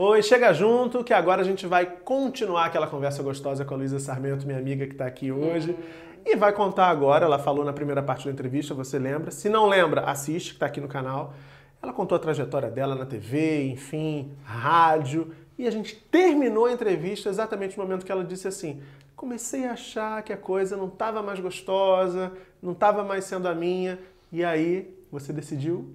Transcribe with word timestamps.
Oi, 0.00 0.22
chega 0.22 0.52
junto 0.52 1.02
que 1.02 1.12
agora 1.12 1.42
a 1.42 1.44
gente 1.44 1.66
vai 1.66 1.84
continuar 1.84 2.66
aquela 2.66 2.86
conversa 2.86 3.20
gostosa 3.20 3.64
com 3.64 3.74
a 3.74 3.76
Luísa 3.76 3.98
Sarmento, 3.98 4.46
minha 4.46 4.56
amiga 4.56 4.86
que 4.86 4.92
está 4.92 5.04
aqui 5.04 5.32
hoje. 5.32 5.76
E 6.24 6.36
vai 6.36 6.52
contar 6.52 6.86
agora, 6.86 7.24
ela 7.24 7.36
falou 7.36 7.64
na 7.64 7.72
primeira 7.72 8.00
parte 8.00 8.26
da 8.26 8.30
entrevista, 8.30 8.72
você 8.72 8.96
lembra? 8.96 9.32
Se 9.32 9.48
não 9.48 9.66
lembra, 9.66 10.02
assiste, 10.02 10.50
que 10.50 10.54
está 10.54 10.66
aqui 10.66 10.80
no 10.80 10.86
canal. 10.86 11.34
Ela 11.82 11.92
contou 11.92 12.14
a 12.14 12.18
trajetória 12.20 12.70
dela 12.70 12.94
na 12.94 13.04
TV, 13.04 13.70
enfim, 13.72 14.30
rádio. 14.44 15.34
E 15.58 15.66
a 15.66 15.70
gente 15.72 15.96
terminou 15.96 16.66
a 16.66 16.72
entrevista 16.72 17.28
exatamente 17.28 17.76
no 17.76 17.82
momento 17.82 18.06
que 18.06 18.12
ela 18.12 18.22
disse 18.22 18.46
assim: 18.46 18.80
comecei 19.16 19.66
a 19.66 19.72
achar 19.72 20.22
que 20.22 20.32
a 20.32 20.36
coisa 20.36 20.76
não 20.76 20.86
estava 20.86 21.24
mais 21.24 21.40
gostosa, 21.40 22.30
não 22.62 22.70
estava 22.70 23.02
mais 23.02 23.24
sendo 23.24 23.48
a 23.48 23.54
minha. 23.54 23.98
E 24.30 24.44
aí 24.44 24.96
você 25.10 25.32
decidiu 25.32 25.92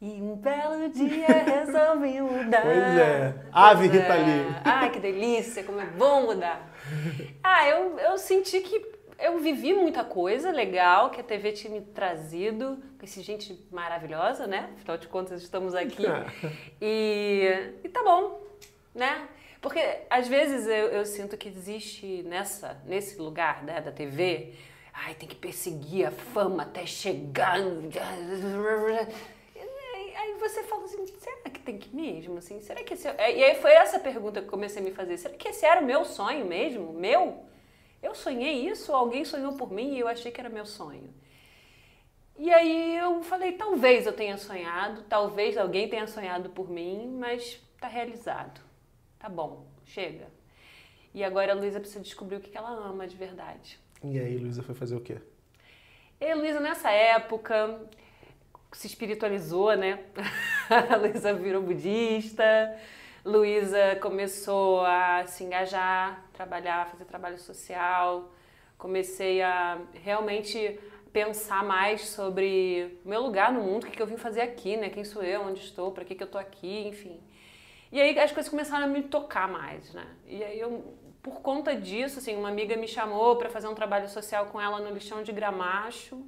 e 0.00 0.22
um 0.22 0.36
belo 0.36 0.88
dia 0.90 1.26
resolvi 1.26 2.20
mudar. 2.20 2.62
Pois 2.62 2.76
é. 2.76 3.34
Ave 3.52 3.88
Rita 3.88 4.14
é. 4.14 4.24
Lee. 4.24 4.56
Ai, 4.64 4.90
que 4.90 5.00
delícia, 5.00 5.64
como 5.64 5.80
é 5.80 5.86
bom 5.86 6.26
mudar. 6.26 6.70
Ah, 7.42 7.68
eu, 7.68 7.98
eu 7.98 8.16
senti 8.16 8.60
que 8.60 8.98
eu 9.18 9.38
vivi 9.40 9.74
muita 9.74 10.04
coisa 10.04 10.52
legal 10.52 11.10
que 11.10 11.20
a 11.20 11.24
TV 11.24 11.50
tinha 11.50 11.72
me 11.72 11.80
trazido, 11.80 12.78
com 12.96 13.04
esse 13.04 13.20
gente 13.22 13.66
maravilhosa, 13.72 14.46
né? 14.46 14.70
Afinal 14.76 14.98
de 14.98 15.08
contas, 15.08 15.42
estamos 15.42 15.74
aqui. 15.74 16.04
e, 16.80 17.72
e 17.82 17.88
tá 17.88 18.02
bom, 18.04 18.40
né? 18.94 19.26
Porque 19.60 19.80
às 20.08 20.28
vezes 20.28 20.66
eu, 20.68 20.88
eu, 20.90 21.04
sinto 21.04 21.36
que 21.36 21.48
existe 21.48 22.22
nessa, 22.22 22.80
nesse 22.86 23.20
lugar 23.20 23.64
né, 23.64 23.80
da 23.80 23.90
TV, 23.90 24.54
ai, 24.94 25.14
tem 25.14 25.28
que 25.28 25.34
perseguir 25.34 26.06
a 26.06 26.12
fama 26.12 26.62
até 26.62 26.86
chegar 26.86 27.58
você 30.38 30.62
fala 30.62 30.84
assim, 30.84 31.06
será 31.06 31.50
que 31.50 31.60
tem 31.60 31.78
que 31.78 31.94
mesmo? 31.94 32.38
Assim, 32.38 32.60
será 32.60 32.82
que 32.82 32.94
esse... 32.94 33.08
É, 33.08 33.36
e 33.36 33.44
aí 33.44 33.54
foi 33.56 33.72
essa 33.72 33.98
pergunta 33.98 34.40
que 34.40 34.46
eu 34.46 34.50
comecei 34.50 34.80
a 34.80 34.84
me 34.84 34.92
fazer. 34.92 35.16
Será 35.18 35.34
que 35.34 35.48
esse 35.48 35.64
era 35.66 35.80
o 35.80 35.84
meu 35.84 36.04
sonho 36.04 36.46
mesmo? 36.46 36.92
Meu? 36.92 37.44
Eu 38.02 38.14
sonhei 38.14 38.68
isso? 38.68 38.92
Alguém 38.92 39.24
sonhou 39.24 39.54
por 39.54 39.72
mim 39.72 39.94
e 39.94 40.00
eu 40.00 40.08
achei 40.08 40.30
que 40.30 40.40
era 40.40 40.48
meu 40.48 40.66
sonho? 40.66 41.12
E 42.38 42.52
aí 42.52 42.96
eu 42.96 43.22
falei, 43.22 43.52
talvez 43.52 44.06
eu 44.06 44.12
tenha 44.12 44.38
sonhado, 44.38 45.02
talvez 45.08 45.56
alguém 45.56 45.88
tenha 45.88 46.06
sonhado 46.06 46.50
por 46.50 46.70
mim, 46.70 47.16
mas 47.18 47.60
tá 47.80 47.88
realizado. 47.88 48.60
Tá 49.18 49.28
bom, 49.28 49.66
chega. 49.84 50.28
E 51.12 51.24
agora 51.24 51.52
a 51.52 51.54
Luísa 51.56 51.80
precisa 51.80 52.00
descobrir 52.00 52.36
o 52.36 52.40
que 52.40 52.56
ela 52.56 52.70
ama 52.70 53.06
de 53.08 53.16
verdade. 53.16 53.80
E 54.04 54.18
aí, 54.20 54.38
Luísa 54.38 54.62
foi 54.62 54.74
fazer 54.74 54.94
o 54.94 55.00
quê? 55.00 55.18
E 56.20 56.34
Luísa, 56.34 56.60
nessa 56.60 56.90
época, 56.92 57.80
se 58.72 58.86
espiritualizou, 58.86 59.76
né? 59.76 60.00
a 60.92 60.96
Luísa 60.96 61.32
virou 61.32 61.62
budista, 61.62 62.76
Luísa 63.24 63.96
começou 64.00 64.84
a 64.84 65.26
se 65.26 65.44
engajar, 65.44 66.24
trabalhar, 66.32 66.86
fazer 66.86 67.04
trabalho 67.04 67.38
social. 67.38 68.32
Comecei 68.78 69.42
a 69.42 69.78
realmente 69.92 70.78
pensar 71.12 71.64
mais 71.64 72.08
sobre 72.08 72.98
o 73.04 73.08
meu 73.08 73.20
lugar 73.22 73.52
no 73.52 73.60
mundo, 73.60 73.84
o 73.84 73.90
que, 73.90 74.00
eu 74.00 74.06
vim 74.06 74.16
fazer 74.16 74.40
aqui, 74.40 74.76
né? 74.76 74.88
Quem 74.88 75.04
sou 75.04 75.22
eu, 75.22 75.42
onde 75.42 75.60
estou, 75.60 75.90
para 75.90 76.04
que, 76.04 76.14
que 76.14 76.22
eu 76.22 76.26
estou 76.26 76.40
aqui, 76.40 76.86
enfim. 76.86 77.20
E 77.90 78.00
aí 78.00 78.18
as 78.18 78.30
coisas 78.30 78.48
começaram 78.48 78.84
a 78.84 78.88
me 78.88 79.02
tocar 79.02 79.48
mais, 79.48 79.92
né? 79.92 80.06
E 80.26 80.44
aí 80.44 80.60
eu, 80.60 80.94
por 81.22 81.40
conta 81.40 81.74
disso, 81.74 82.18
assim, 82.20 82.36
uma 82.36 82.48
amiga 82.48 82.76
me 82.76 82.86
chamou 82.86 83.36
para 83.36 83.50
fazer 83.50 83.66
um 83.68 83.74
trabalho 83.74 84.08
social 84.08 84.46
com 84.46 84.60
ela 84.60 84.80
no 84.80 84.90
lixão 84.94 85.22
de 85.22 85.32
Gramacho. 85.32 86.24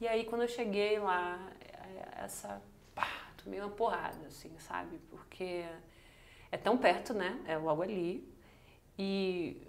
E 0.00 0.08
aí 0.08 0.24
quando 0.24 0.42
eu 0.42 0.48
cheguei 0.48 0.98
lá, 0.98 1.38
é, 1.60 2.24
essa 2.24 2.60
pá, 2.94 3.08
tomei 3.42 3.60
uma 3.60 3.70
porrada, 3.70 4.26
assim, 4.26 4.56
sabe? 4.58 4.98
Porque 5.10 5.64
é 6.50 6.56
tão 6.56 6.78
perto, 6.78 7.12
né? 7.12 7.40
É 7.46 7.56
logo 7.56 7.82
ali. 7.82 8.32
E 8.98 9.66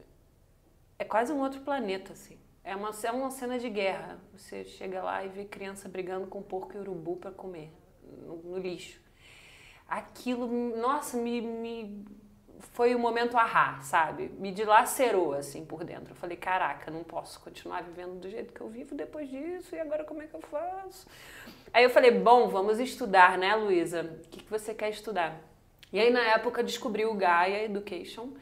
é 0.98 1.04
quase 1.04 1.34
um 1.34 1.40
outro 1.40 1.62
planeta, 1.62 2.14
assim. 2.14 2.38
É 2.64 2.76
uma, 2.76 2.92
é 3.04 3.12
uma 3.12 3.30
cena 3.30 3.60
de 3.60 3.70
guerra. 3.70 4.20
Você 4.34 4.66
chega 4.66 5.04
lá 5.04 5.24
e 5.24 5.30
vê 5.30 5.46
criança 5.46 5.88
brigando 5.88 6.28
com 6.28 6.42
porco 6.42 6.76
e 6.76 6.80
urubu 6.80 7.18
para 7.18 7.32
comer 7.32 7.72
no, 8.04 8.38
no, 8.38 8.58
lixo. 8.58 9.00
Aquilo, 9.88 10.48
nossa, 10.76 11.18
me, 11.18 11.42
me 11.42 12.06
foi 12.76 12.94
o 12.94 13.00
momento 13.00 13.38
ahá, 13.38 13.80
sabe? 13.82 14.30
Me 14.38 14.52
dilacerou 14.52 15.34
assim 15.34 15.64
por 15.64 15.86
dentro. 15.86 16.12
Eu 16.12 16.16
falei, 16.16 16.36
caraca, 16.36 16.92
não 16.92 17.06
posso 17.06 17.40
continuar 17.40 17.82
vivendo 17.82 18.20
do 18.20 18.30
jeito 18.30 18.54
que 18.54 18.60
eu 18.60 18.68
vivo 18.68 18.94
depois 18.94 19.30
disso, 19.30 19.74
e 19.74 19.80
agora 19.80 20.04
como 20.04 20.22
é 20.22 20.28
que 20.28 20.34
eu 20.34 20.42
faço? 20.42 21.08
Aí 21.74 21.86
eu 21.86 21.90
falei, 21.90 22.12
bom, 22.12 22.50
vamos 22.50 22.78
estudar, 22.78 23.38
né, 23.38 23.56
Luísa? 23.56 24.02
O 24.26 24.28
que, 24.28 24.44
que 24.44 24.52
você 24.52 24.74
quer 24.74 24.90
estudar? 24.90 25.42
E 25.94 25.98
aí, 25.98 26.12
na 26.12 26.20
época, 26.20 26.62
descobri 26.62 27.06
o 27.06 27.14
Gaia 27.14 27.64
Education, 27.64 28.34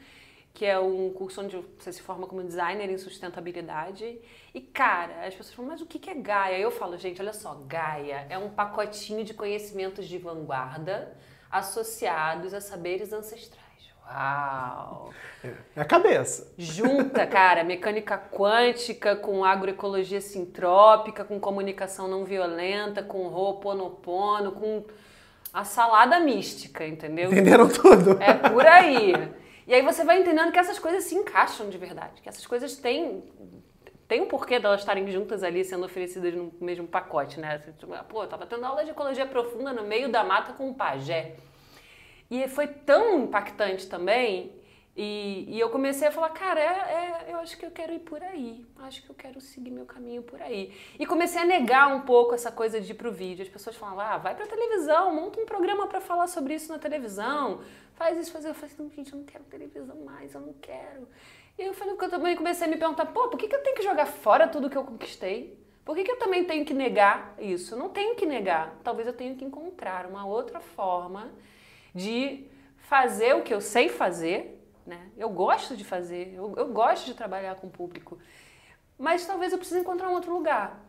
que 0.51 0.65
é 0.65 0.79
um 0.79 1.13
curso 1.13 1.39
onde 1.39 1.55
você 1.77 1.93
se 1.93 2.01
forma 2.01 2.25
como 2.25 2.43
designer 2.43 2.89
em 2.89 2.97
sustentabilidade. 2.97 4.19
E, 4.51 4.59
cara, 4.59 5.27
as 5.27 5.35
pessoas 5.35 5.53
falam, 5.53 5.69
mas 5.71 5.81
o 5.81 5.85
que 5.85 6.09
é 6.09 6.15
Gaia? 6.15 6.57
Eu 6.57 6.71
falo, 6.71 6.97
gente, 6.97 7.21
olha 7.21 7.33
só, 7.33 7.53
Gaia 7.67 8.25
é 8.31 8.37
um 8.39 8.49
pacotinho 8.49 9.23
de 9.23 9.35
conhecimentos 9.35 10.07
de 10.07 10.17
vanguarda 10.17 11.15
associados 11.51 12.51
a 12.51 12.59
saberes 12.59 13.13
ancestrais. 13.13 13.62
Uau! 14.05 15.11
É 15.75 15.81
a 15.81 15.85
cabeça. 15.85 16.53
Junta, 16.57 17.25
cara, 17.27 17.63
mecânica 17.63 18.17
quântica 18.17 19.15
com 19.15 19.43
agroecologia 19.43 20.21
sintrópica, 20.21 21.25
com 21.25 21.39
comunicação 21.39 22.07
não 22.07 22.23
violenta, 22.23 23.03
com 23.03 23.27
Ho'oponopono, 23.27 24.53
com 24.53 24.85
a 25.53 25.63
salada 25.63 26.19
mística, 26.19 26.85
entendeu? 26.85 27.31
Entenderam 27.31 27.67
tudo. 27.67 28.21
É 28.21 28.33
por 28.33 28.65
aí. 28.65 29.13
E 29.67 29.73
aí 29.73 29.81
você 29.81 30.03
vai 30.03 30.19
entendendo 30.19 30.51
que 30.51 30.59
essas 30.59 30.79
coisas 30.79 31.03
se 31.05 31.15
encaixam 31.15 31.69
de 31.69 31.77
verdade, 31.77 32.21
que 32.21 32.29
essas 32.29 32.45
coisas 32.45 32.75
têm 32.75 33.23
tem 34.07 34.21
um 34.21 34.27
porquê 34.27 34.59
delas 34.59 34.81
estarem 34.81 35.09
juntas 35.09 35.43
ali 35.43 35.63
sendo 35.63 35.85
oferecidas 35.85 36.33
no 36.33 36.53
mesmo 36.59 36.87
pacote, 36.87 37.39
né? 37.39 37.59
Pô, 38.09 38.23
eu 38.23 38.27
tava 38.27 38.45
tendo 38.45 38.65
aula 38.65 38.83
de 38.83 38.91
ecologia 38.91 39.25
profunda 39.25 39.73
no 39.73 39.83
meio 39.83 40.09
da 40.09 40.23
mata 40.23 40.53
com 40.53 40.67
um 40.67 40.73
pajé. 40.73 41.35
E 42.33 42.47
foi 42.47 42.65
tão 42.65 43.25
impactante 43.25 43.87
também. 43.87 44.51
E, 44.97 45.45
e 45.49 45.59
eu 45.59 45.69
comecei 45.69 46.07
a 46.07 46.11
falar, 46.11 46.29
cara, 46.29 46.59
é, 46.59 46.63
é, 46.63 47.31
eu 47.31 47.37
acho 47.37 47.55
que 47.55 47.63
eu 47.63 47.69
quero 47.69 47.93
ir 47.93 47.99
por 47.99 48.23
aí. 48.23 48.65
Acho 48.79 49.03
que 49.03 49.09
eu 49.11 49.13
quero 49.13 49.39
seguir 49.39 49.69
meu 49.69 49.85
caminho 49.85 50.23
por 50.23 50.41
aí. 50.41 50.75
E 50.97 51.05
comecei 51.05 51.39
a 51.39 51.45
negar 51.45 51.95
um 51.95 52.01
pouco 52.01 52.33
essa 52.33 52.51
coisa 52.51 52.81
de 52.81 52.91
ir 52.91 52.95
pro 52.95 53.11
vídeo. 53.11 53.43
As 53.43 53.49
pessoas 53.49 53.75
falavam, 53.75 54.03
ah, 54.03 54.17
vai 54.17 54.33
pra 54.33 54.47
televisão, 54.47 55.13
monta 55.13 55.39
um 55.39 55.45
programa 55.45 55.85
para 55.85 56.01
falar 56.01 56.25
sobre 56.25 56.55
isso 56.55 56.71
na 56.71 56.79
televisão. 56.79 57.61
Faz 57.93 58.17
isso, 58.17 58.31
faz 58.31 58.45
isso. 58.45 58.51
Eu 58.51 58.55
falei 58.55 58.73
assim, 58.73 58.89
gente, 58.95 59.13
eu 59.13 59.19
não 59.19 59.25
quero 59.25 59.43
televisão 59.43 59.95
mais, 59.97 60.33
eu 60.33 60.41
não 60.41 60.53
quero. 60.53 61.07
E 61.55 61.61
eu 61.61 61.73
falei, 61.75 61.93
eu 61.93 62.09
também 62.09 62.35
comecei 62.35 62.65
a 62.65 62.69
me 62.69 62.77
perguntar, 62.77 63.05
pô, 63.05 63.27
por 63.27 63.37
que, 63.37 63.47
que 63.47 63.55
eu 63.55 63.61
tenho 63.61 63.75
que 63.75 63.83
jogar 63.83 64.07
fora 64.07 64.47
tudo 64.47 64.71
que 64.71 64.77
eu 64.77 64.83
conquistei? 64.83 65.55
Por 65.85 65.95
que, 65.95 66.03
que 66.03 66.11
eu 66.11 66.17
também 66.17 66.43
tenho 66.45 66.65
que 66.65 66.73
negar 66.73 67.35
isso? 67.37 67.75
Eu 67.75 67.77
não 67.77 67.89
tenho 67.89 68.15
que 68.15 68.25
negar. 68.25 68.75
Talvez 68.83 69.07
eu 69.07 69.13
tenha 69.13 69.35
que 69.35 69.45
encontrar 69.45 70.07
uma 70.07 70.25
outra 70.25 70.59
forma 70.59 71.31
de 71.93 72.47
fazer 72.77 73.35
o 73.35 73.43
que 73.43 73.53
eu 73.53 73.61
sei 73.61 73.89
fazer, 73.89 74.59
né? 74.85 75.09
Eu 75.17 75.29
gosto 75.29 75.75
de 75.75 75.83
fazer, 75.83 76.33
eu, 76.33 76.53
eu 76.57 76.67
gosto 76.73 77.05
de 77.05 77.13
trabalhar 77.13 77.55
com 77.55 77.67
o 77.67 77.71
público, 77.71 78.19
mas 78.97 79.25
talvez 79.25 79.51
eu 79.51 79.57
precise 79.57 79.79
encontrar 79.79 80.09
um 80.09 80.13
outro 80.13 80.33
lugar. 80.33 80.83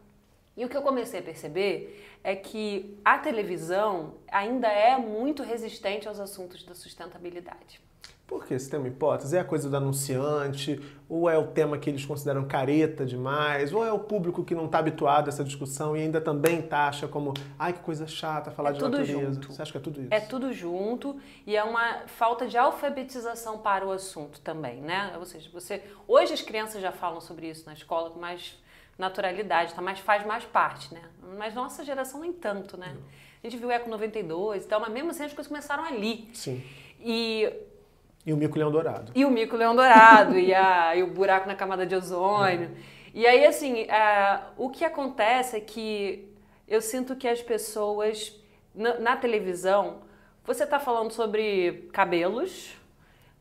E 0.57 0.65
o 0.65 0.69
que 0.69 0.77
eu 0.77 0.83
comecei 0.83 1.21
a 1.21 1.23
perceber 1.23 2.19
é 2.23 2.37
que 2.37 2.99
a 3.05 3.19
televisão 3.19 4.15
ainda 4.31 4.69
é 4.69 4.97
muito 4.97 5.43
resistente 5.43 6.07
aos 6.07 6.21
assuntos 6.21 6.63
da 6.63 6.75
sustentabilidade. 6.75 7.81
Por 8.27 8.47
que? 8.47 8.59
Você 8.59 8.71
tem 8.71 8.79
uma 8.79 8.89
hipótese? 8.89 9.37
É 9.37 9.41
a 9.41 9.45
coisa 9.45 9.69
do 9.69 9.77
anunciante? 9.77 10.81
Ou 11.09 11.29
é 11.29 11.37
o 11.37 11.49
tema 11.49 11.77
que 11.77 11.91
eles 11.91 12.07
consideram 12.07 12.47
careta 12.47 13.05
demais? 13.05 13.73
Ou 13.73 13.85
é 13.85 13.93
o 13.93 13.99
público 13.99 14.43
que 14.43 14.55
não 14.55 14.65
está 14.65 14.79
habituado 14.79 15.27
a 15.27 15.29
essa 15.29 15.45
discussão 15.45 15.95
e 15.95 16.01
ainda 16.01 16.21
também 16.21 16.63
taxa 16.63 17.07
como, 17.07 17.35
ai, 17.59 17.75
que 17.75 17.81
coisa 17.81 18.07
chata 18.07 18.51
falar 18.51 18.71
é 18.71 18.73
de 18.73 18.79
tudo 18.79 18.99
natureza? 18.99 19.35
Junto. 19.35 19.53
Você 19.53 19.61
acha 19.61 19.71
que 19.71 19.79
é 19.79 19.81
tudo 19.81 20.01
isso? 20.01 20.09
É 20.11 20.21
tudo 20.21 20.53
junto 20.53 21.21
e 21.47 21.55
é 21.55 21.63
uma 21.63 22.07
falta 22.07 22.47
de 22.47 22.57
alfabetização 22.57 23.59
para 23.59 23.87
o 23.87 23.93
assunto 23.93 24.41
também, 24.41 24.81
né? 24.81 25.15
Ou 25.19 25.27
seja, 25.27 25.51
você... 25.53 25.83
Hoje 26.09 26.33
as 26.33 26.41
crianças 26.41 26.81
já 26.81 26.93
falam 26.93 27.21
sobre 27.21 27.49
isso 27.49 27.67
na 27.67 27.75
escola 27.75 28.09
com 28.11 28.19
mais 28.19 28.59
naturalidade, 28.99 29.75
tá? 29.75 29.83
mas 29.83 29.99
faz 29.99 30.25
mais 30.25 30.45
parte, 30.45 30.95
né? 30.95 31.03
Mas 31.37 31.55
nossa 31.55 31.85
geração 31.85 32.21
nem 32.21 32.33
tanto, 32.33 32.77
né? 32.77 32.97
A 33.43 33.47
gente 33.47 33.59
viu 33.59 33.69
o 33.69 33.71
Eco 33.71 33.91
92 33.91 34.65
e 34.65 34.67
tal, 34.67 34.81
mas 34.81 34.91
mesmo 34.91 35.11
assim 35.11 35.25
as 35.25 35.33
coisas 35.35 35.49
começaram 35.49 35.85
ali. 35.85 36.31
Sim. 36.33 36.65
E 36.99 37.53
e 38.27 38.33
o 38.33 38.37
mico-leão 38.37 38.71
dourado. 38.71 39.13
E 39.15 39.25
o 39.25 39.31
mico-leão 39.31 39.77
dourado, 39.77 40.39
e, 40.39 40.55
a, 40.55 40.97
e 40.97 41.03
o 41.03 41.09
buraco 41.09 41.47
na 41.47 41.55
camada 41.55 41.85
de 41.85 41.95
ozônio. 41.95 42.71
E 43.13 43.27
aí, 43.27 43.47
assim, 43.47 43.89
a, 43.91 44.49
o 44.57 44.71
que 44.71 44.85
acontece 44.85 45.57
é 45.57 45.61
que 45.61 46.33
eu 46.67 46.81
sinto 46.81 47.15
que 47.15 47.29
as 47.29 47.43
pessoas, 47.43 48.35
na, 48.75 48.99
na 48.99 49.17
televisão, 49.17 50.03
você 50.45 50.65
está 50.65 50.81
falando 50.81 51.11
sobre 51.11 51.89
cabelos, 51.93 52.75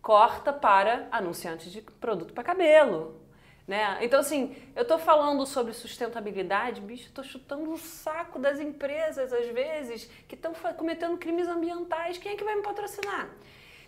corta 0.02 0.52
para 0.52 1.08
anunciantes 1.12 1.72
de 1.72 1.82
produto 1.82 2.34
para 2.34 2.44
cabelo. 2.44 3.22
Né? 3.66 4.00
Então, 4.02 4.20
assim, 4.20 4.56
eu 4.76 4.82
estou 4.82 5.00
falando 5.00 5.46
sobre 5.46 5.72
sustentabilidade, 5.72 6.82
bicho, 6.82 7.08
estou 7.08 7.24
chutando 7.24 7.72
o 7.72 7.78
saco 7.78 8.38
das 8.38 8.60
empresas, 8.60 9.32
às 9.32 9.48
vezes, 9.48 10.10
que 10.28 10.36
estão 10.36 10.54
cometendo 10.76 11.18
crimes 11.18 11.48
ambientais. 11.48 12.18
Quem 12.18 12.34
é 12.34 12.36
que 12.36 12.44
vai 12.44 12.56
me 12.56 12.62
patrocinar? 12.62 13.30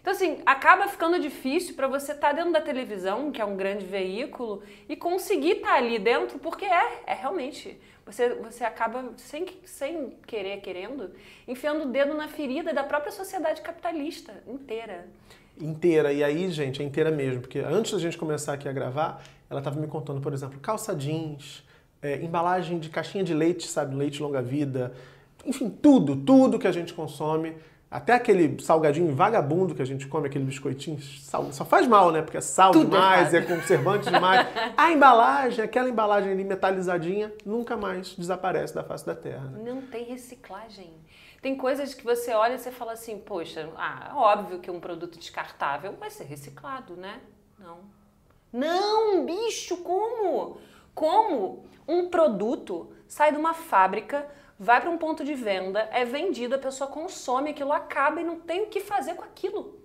Então, 0.06 0.14
assim, 0.14 0.38
acaba 0.46 0.88
ficando 0.88 1.20
difícil 1.20 1.74
para 1.74 1.88
você 1.88 2.12
estar 2.12 2.28
tá 2.28 2.34
dentro 2.34 2.54
da 2.54 2.62
televisão, 2.62 3.32
que 3.32 3.42
é 3.42 3.46
um 3.46 3.58
grande 3.58 3.88
veículo, 3.88 4.62
e 4.88 4.96
conseguir 4.96 5.54
estar 5.54 5.70
tá 5.70 5.78
ali 5.78 5.98
dentro, 5.98 6.38
porque 6.38 6.64
é, 6.64 7.02
é 7.08 7.16
realmente. 7.16 7.76
Você, 8.06 8.36
você 8.36 8.64
acaba, 8.64 9.14
sem, 9.18 9.48
sem 9.66 10.14
querer, 10.28 10.62
querendo, 10.62 11.10
enfiando 11.48 11.86
o 11.86 11.92
dedo 11.92 12.14
na 12.14 12.28
ferida 12.28 12.72
da 12.72 12.84
própria 12.84 13.12
sociedade 13.12 13.64
capitalista 13.64 14.32
inteira. 14.48 15.08
Inteira. 15.60 16.14
E 16.14 16.24
aí, 16.24 16.52
gente, 16.52 16.84
é 16.84 16.86
inteira 16.86 17.10
mesmo. 17.10 17.42
Porque 17.42 17.58
antes 17.58 17.92
da 17.92 17.98
gente 17.98 18.16
começar 18.16 18.54
aqui 18.54 18.70
a 18.70 18.72
gravar, 18.72 19.24
ela 19.50 19.60
estava 19.60 19.80
me 19.80 19.88
contando, 19.88 20.22
por 20.22 20.34
exemplo, 20.34 20.60
calça 20.60 20.94
jeans, 20.96 21.64
é, 22.00 22.18
embalagem 22.18 22.78
de 22.78 22.90
caixinha 22.90 23.24
de 23.24 23.34
leite, 23.34 23.66
sabe? 23.66 23.96
Leite 23.96 24.22
longa-vida. 24.22 24.94
Enfim, 25.44 25.68
tudo, 25.68 26.16
tudo 26.16 26.60
que 26.60 26.68
a 26.68 26.72
gente 26.72 26.94
consome 26.94 27.56
até 27.90 28.14
aquele 28.14 28.62
salgadinho 28.62 29.16
vagabundo 29.16 29.74
que 29.74 29.82
a 29.82 29.86
gente 29.86 30.08
come, 30.08 30.28
aquele 30.28 30.44
biscoitinho, 30.44 31.00
sal, 31.02 31.52
só 31.54 31.64
faz 31.64 31.88
mal, 31.88 32.12
né? 32.12 32.22
Porque 32.22 32.38
é 32.38 32.42
sal 32.42 32.72
Tudo 32.72 32.90
demais, 32.90 33.34
errado. 33.34 33.52
é 33.52 33.56
conservante 33.56 34.10
demais. 34.10 34.48
A 34.76 34.92
embalagem, 34.92 35.64
aquela 35.64 35.90
embalagem 35.90 36.32
ali 36.32 36.44
metalizadinha, 36.44 37.32
nunca 37.46 37.78
mais 37.78 38.16
desaparece 38.16 38.74
da 38.74 38.84
face 38.84 39.06
da 39.06 39.16
terra. 39.16 39.46
Né? 39.46 39.72
Não 39.72 39.82
tem 39.84 40.04
reciclagem. 40.04 40.94
Tem 41.42 41.56
coisas 41.56 41.94
que 41.94 42.04
você 42.04 42.34
olha 42.34 42.56
e 42.56 42.58
você 42.58 42.72
fala 42.72 42.94
assim, 42.94 43.20
poxa, 43.20 43.70
ah, 43.78 44.12
óbvio 44.16 44.60
que 44.60 44.72
um 44.72 44.80
produto 44.80 45.20
descartável 45.20 45.94
vai 45.94 46.10
ser 46.10 46.24
reciclado, 46.24 46.96
né? 46.96 47.22
Não. 47.60 47.78
Não, 48.52 49.26
bicho, 49.26 49.78
como? 49.78 50.58
Como 50.94 51.66
um 51.88 52.10
produto 52.10 52.92
sai 53.08 53.32
de 53.32 53.38
uma 53.38 53.54
fábrica 53.54 54.26
vai 54.60 54.80
para 54.82 54.90
um 54.90 54.98
ponto 54.98 55.24
de 55.24 55.34
venda, 55.34 55.90
é 55.92 56.06
vendido, 56.06 56.56
a 56.56 56.60
pessoa 56.60 56.90
consome, 56.90 57.52
aquilo 57.52 57.74
acaba 57.74 58.22
e 58.22 58.24
não 58.24 58.40
tem 58.40 58.64
o 58.64 58.68
que 58.68 58.80
fazer 58.80 59.16
com 59.16 59.24
aquilo. 59.24 59.84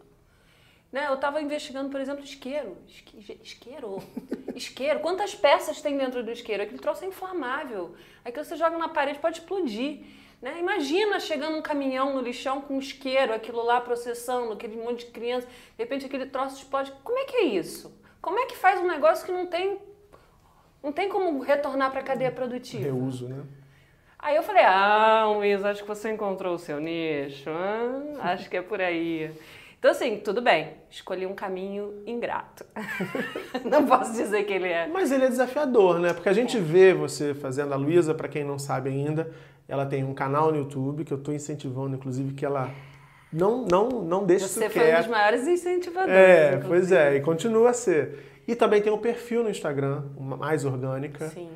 Né? 0.93 1.06
Eu 1.06 1.14
estava 1.14 1.40
investigando, 1.40 1.88
por 1.88 2.00
exemplo, 2.00 2.25
isqueiro. 2.25 2.76
isqueiro. 3.43 4.02
isqueiro. 4.55 5.00
Quantas 5.00 5.34
peças 5.34 5.81
tem 5.81 5.96
dentro 5.96 6.22
do 6.22 6.32
isqueiro? 6.32 6.62
Aquele 6.62 6.81
troço 6.81 7.05
é 7.05 7.08
inflamável. 7.08 7.94
Que 8.25 8.44
você 8.44 8.56
joga 8.56 8.76
na 8.76 8.88
parede 8.88 9.19
pode 9.20 9.38
explodir. 9.38 10.00
Né? 10.43 10.58
Imagina 10.58 11.20
chegando 11.20 11.56
um 11.56 11.62
caminhão 11.62 12.14
no 12.14 12.20
lixão 12.20 12.61
com 12.61 12.78
isqueiro, 12.78 13.32
aquilo 13.32 13.62
lá 13.62 13.81
processando, 13.81 14.52
aquele 14.52 14.76
monte 14.76 15.05
de 15.05 15.12
criança, 15.12 15.46
de 15.46 15.82
repente 15.82 16.06
aquele 16.06 16.26
troço 16.26 16.56
explode. 16.56 16.93
Como 17.05 17.19
é 17.19 17.25
que 17.25 17.37
é 17.37 17.44
isso? 17.44 17.94
Como 18.22 18.38
é 18.38 18.46
que 18.46 18.56
faz 18.56 18.81
um 18.81 18.87
negócio 18.87 19.25
que 19.25 19.32
não 19.32 19.46
tem, 19.46 19.78
não 20.82 20.93
tem 20.93 21.08
como 21.08 21.38
retornar 21.40 21.90
para 21.90 22.00
a 22.00 22.02
cadeia 22.02 22.32
produtiva? 22.32 22.84
Reuso, 22.84 23.28
né? 23.28 23.44
Aí 24.22 24.37
eu 24.37 24.43
falei, 24.43 24.62
ah, 24.64 25.25
Luiz, 25.34 25.64
acho 25.64 25.82
que 25.82 25.88
você 25.88 26.12
encontrou 26.12 26.55
o 26.55 26.58
seu 26.58 26.78
nicho. 26.78 27.49
Ah, 27.49 28.32
acho 28.32 28.50
que 28.50 28.56
é 28.58 28.62
por 28.62 28.78
aí. 28.81 29.31
Então, 29.78 29.90
assim, 29.90 30.19
tudo 30.19 30.43
bem. 30.43 30.75
Escolhi 30.90 31.25
um 31.25 31.34
caminho 31.34 32.02
ingrato. 32.06 32.67
não 33.64 33.87
posso 33.87 34.12
dizer 34.12 34.44
que 34.44 34.52
ele 34.52 34.69
é. 34.69 34.87
Mas 34.88 35.11
ele 35.11 35.25
é 35.25 35.28
desafiador, 35.28 35.99
né? 35.99 36.12
Porque 36.12 36.28
a 36.28 36.34
gente 36.34 36.58
é. 36.58 36.61
vê 36.61 36.93
você 36.93 37.32
fazendo. 37.32 37.72
A 37.72 37.76
Luísa, 37.76 38.14
para 38.14 38.28
quem 38.28 38.44
não 38.44 38.58
sabe 38.58 38.90
ainda, 38.90 39.32
ela 39.67 39.87
tem 39.87 40.05
um 40.05 40.12
canal 40.12 40.52
no 40.52 40.58
YouTube 40.58 41.02
que 41.02 41.12
eu 41.14 41.19
estou 41.19 41.32
incentivando, 41.32 41.96
inclusive, 41.96 42.34
que 42.34 42.44
ela 42.44 42.70
não, 43.32 43.64
não, 43.64 43.88
não 43.88 44.26
deixa 44.26 44.46
Você 44.46 44.67
isso 44.67 44.75
foi 44.75 44.93
um 44.93 44.96
dos 44.99 45.06
maiores 45.06 45.49
incentivadores. 45.49 46.14
É, 46.14 46.46
inclusive. 46.49 46.69
pois 46.69 46.93
é, 46.93 47.17
e 47.17 47.20
continua 47.22 47.70
a 47.70 47.72
ser. 47.72 48.43
E 48.46 48.55
também 48.55 48.82
tem 48.82 48.93
um 48.93 48.99
perfil 48.99 49.43
no 49.43 49.49
Instagram, 49.49 50.02
uma 50.14 50.37
mais 50.37 50.67
orgânica. 50.67 51.28
Sim 51.28 51.49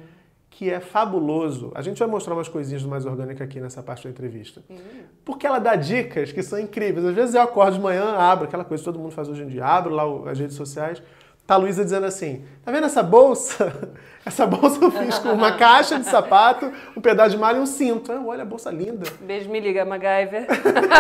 que 0.55 0.71
é 0.71 0.79
fabuloso. 0.79 1.73
A 1.75 1.83
gente 1.83 1.99
vai 1.99 2.07
mostrar 2.07 2.33
umas 2.33 2.47
coisinhas 2.47 2.81
do 2.83 2.89
Mais 2.89 3.05
Orgânica 3.05 3.43
aqui 3.43 3.61
nessa 3.61 3.83
parte 3.83 4.05
da 4.05 4.11
entrevista. 4.11 4.63
Uhum. 4.71 4.77
Porque 5.25 5.45
ela 5.47 5.59
dá 5.59 5.75
dicas 5.75 6.31
que 6.31 6.45
são 6.45 6.61
incríveis. 6.61 7.05
Às 7.05 7.15
vezes 7.15 7.35
eu 7.35 7.43
acordo 7.43 7.75
de 7.75 7.81
manhã, 7.81 8.15
abro 8.17 8.47
aquela 8.47 8.65
coisa 8.65 8.81
que 8.81 8.85
todo 8.85 8.99
mundo 8.99 9.11
faz 9.11 9.29
hoje 9.29 9.43
em 9.43 9.49
dia, 9.49 9.65
abro 9.65 9.93
lá 9.93 10.05
as 10.31 10.39
redes 10.39 10.55
sociais, 10.55 11.03
tá 11.45 11.55
a 11.55 11.57
Luísa 11.57 11.83
dizendo 11.83 12.07
assim, 12.07 12.45
tá 12.65 12.71
vendo 12.71 12.87
essa 12.87 13.03
bolsa? 13.03 13.95
Essa 14.27 14.47
bolsa 14.47 14.83
eu 14.83 14.91
fiz 14.91 15.19
com 15.19 15.29
uma 15.33 15.59
caixa 15.59 15.99
de 15.99 16.07
sapato, 16.07 16.73
um 16.97 17.01
pedaço 17.03 17.33
de 17.33 17.37
malha 17.37 17.59
e 17.59 17.61
um 17.61 17.67
cinto. 17.67 18.11
olha 18.11 18.41
a 18.41 18.47
bolsa 18.47 18.71
linda. 18.71 19.05
Beijo, 19.21 19.51
me 19.51 19.61
liga, 19.61 19.85
MacGyver. 19.85 20.47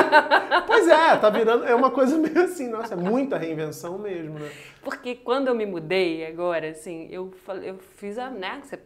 pois 0.66 0.86
é, 0.86 1.16
tá 1.16 1.30
virando, 1.30 1.64
é 1.64 1.74
uma 1.74 1.90
coisa 1.90 2.18
meio 2.18 2.44
assim, 2.44 2.68
nossa, 2.68 2.92
é 2.92 2.96
muita 2.98 3.38
reinvenção 3.38 3.96
mesmo, 3.96 4.38
né? 4.38 4.50
Porque 4.82 5.14
quando 5.14 5.48
eu 5.48 5.54
me 5.54 5.64
mudei 5.64 6.26
agora, 6.26 6.68
assim, 6.68 7.08
eu, 7.10 7.32
eu 7.62 7.78
fiz 7.96 8.18
a, 8.18 8.28
né, 8.28 8.60
você 8.62 8.76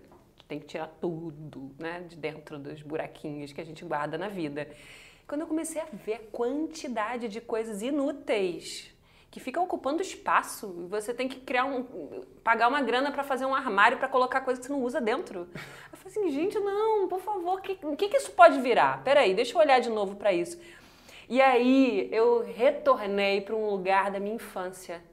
tem 0.48 0.58
que 0.58 0.66
tirar 0.66 0.88
tudo, 1.00 1.70
né, 1.78 2.00
de 2.08 2.16
dentro 2.16 2.58
dos 2.58 2.80
buraquinhos 2.80 3.52
que 3.52 3.60
a 3.60 3.64
gente 3.64 3.84
guarda 3.84 4.16
na 4.16 4.28
vida. 4.28 4.66
Quando 5.26 5.42
eu 5.42 5.46
comecei 5.46 5.80
a 5.80 5.84
ver 5.92 6.14
a 6.14 6.18
quantidade 6.32 7.28
de 7.28 7.38
coisas 7.38 7.82
inúteis 7.82 8.90
que 9.30 9.38
ficam 9.38 9.62
ocupando 9.62 10.00
espaço, 10.00 10.86
você 10.88 11.12
tem 11.12 11.28
que 11.28 11.38
criar 11.40 11.66
um 11.66 11.84
pagar 12.42 12.66
uma 12.68 12.80
grana 12.80 13.12
para 13.12 13.22
fazer 13.22 13.44
um 13.44 13.54
armário 13.54 13.98
para 13.98 14.08
colocar 14.08 14.40
coisa 14.40 14.58
que 14.58 14.66
você 14.66 14.72
não 14.72 14.82
usa 14.82 15.02
dentro. 15.02 15.46
Eu 15.92 15.98
falei 15.98 16.18
assim, 16.18 16.30
gente, 16.30 16.58
não, 16.58 17.06
por 17.08 17.20
favor, 17.20 17.58
o 17.58 17.60
que, 17.60 17.74
que, 17.74 18.08
que 18.08 18.16
isso 18.16 18.32
pode 18.32 18.58
virar? 18.62 19.04
Peraí, 19.04 19.34
deixa 19.34 19.52
eu 19.52 19.60
olhar 19.60 19.80
de 19.80 19.90
novo 19.90 20.16
para 20.16 20.32
isso. 20.32 20.58
E 21.28 21.42
aí 21.42 22.08
eu 22.10 22.42
retornei 22.42 23.42
para 23.42 23.54
um 23.54 23.68
lugar 23.68 24.10
da 24.10 24.18
minha 24.18 24.36
infância, 24.36 25.04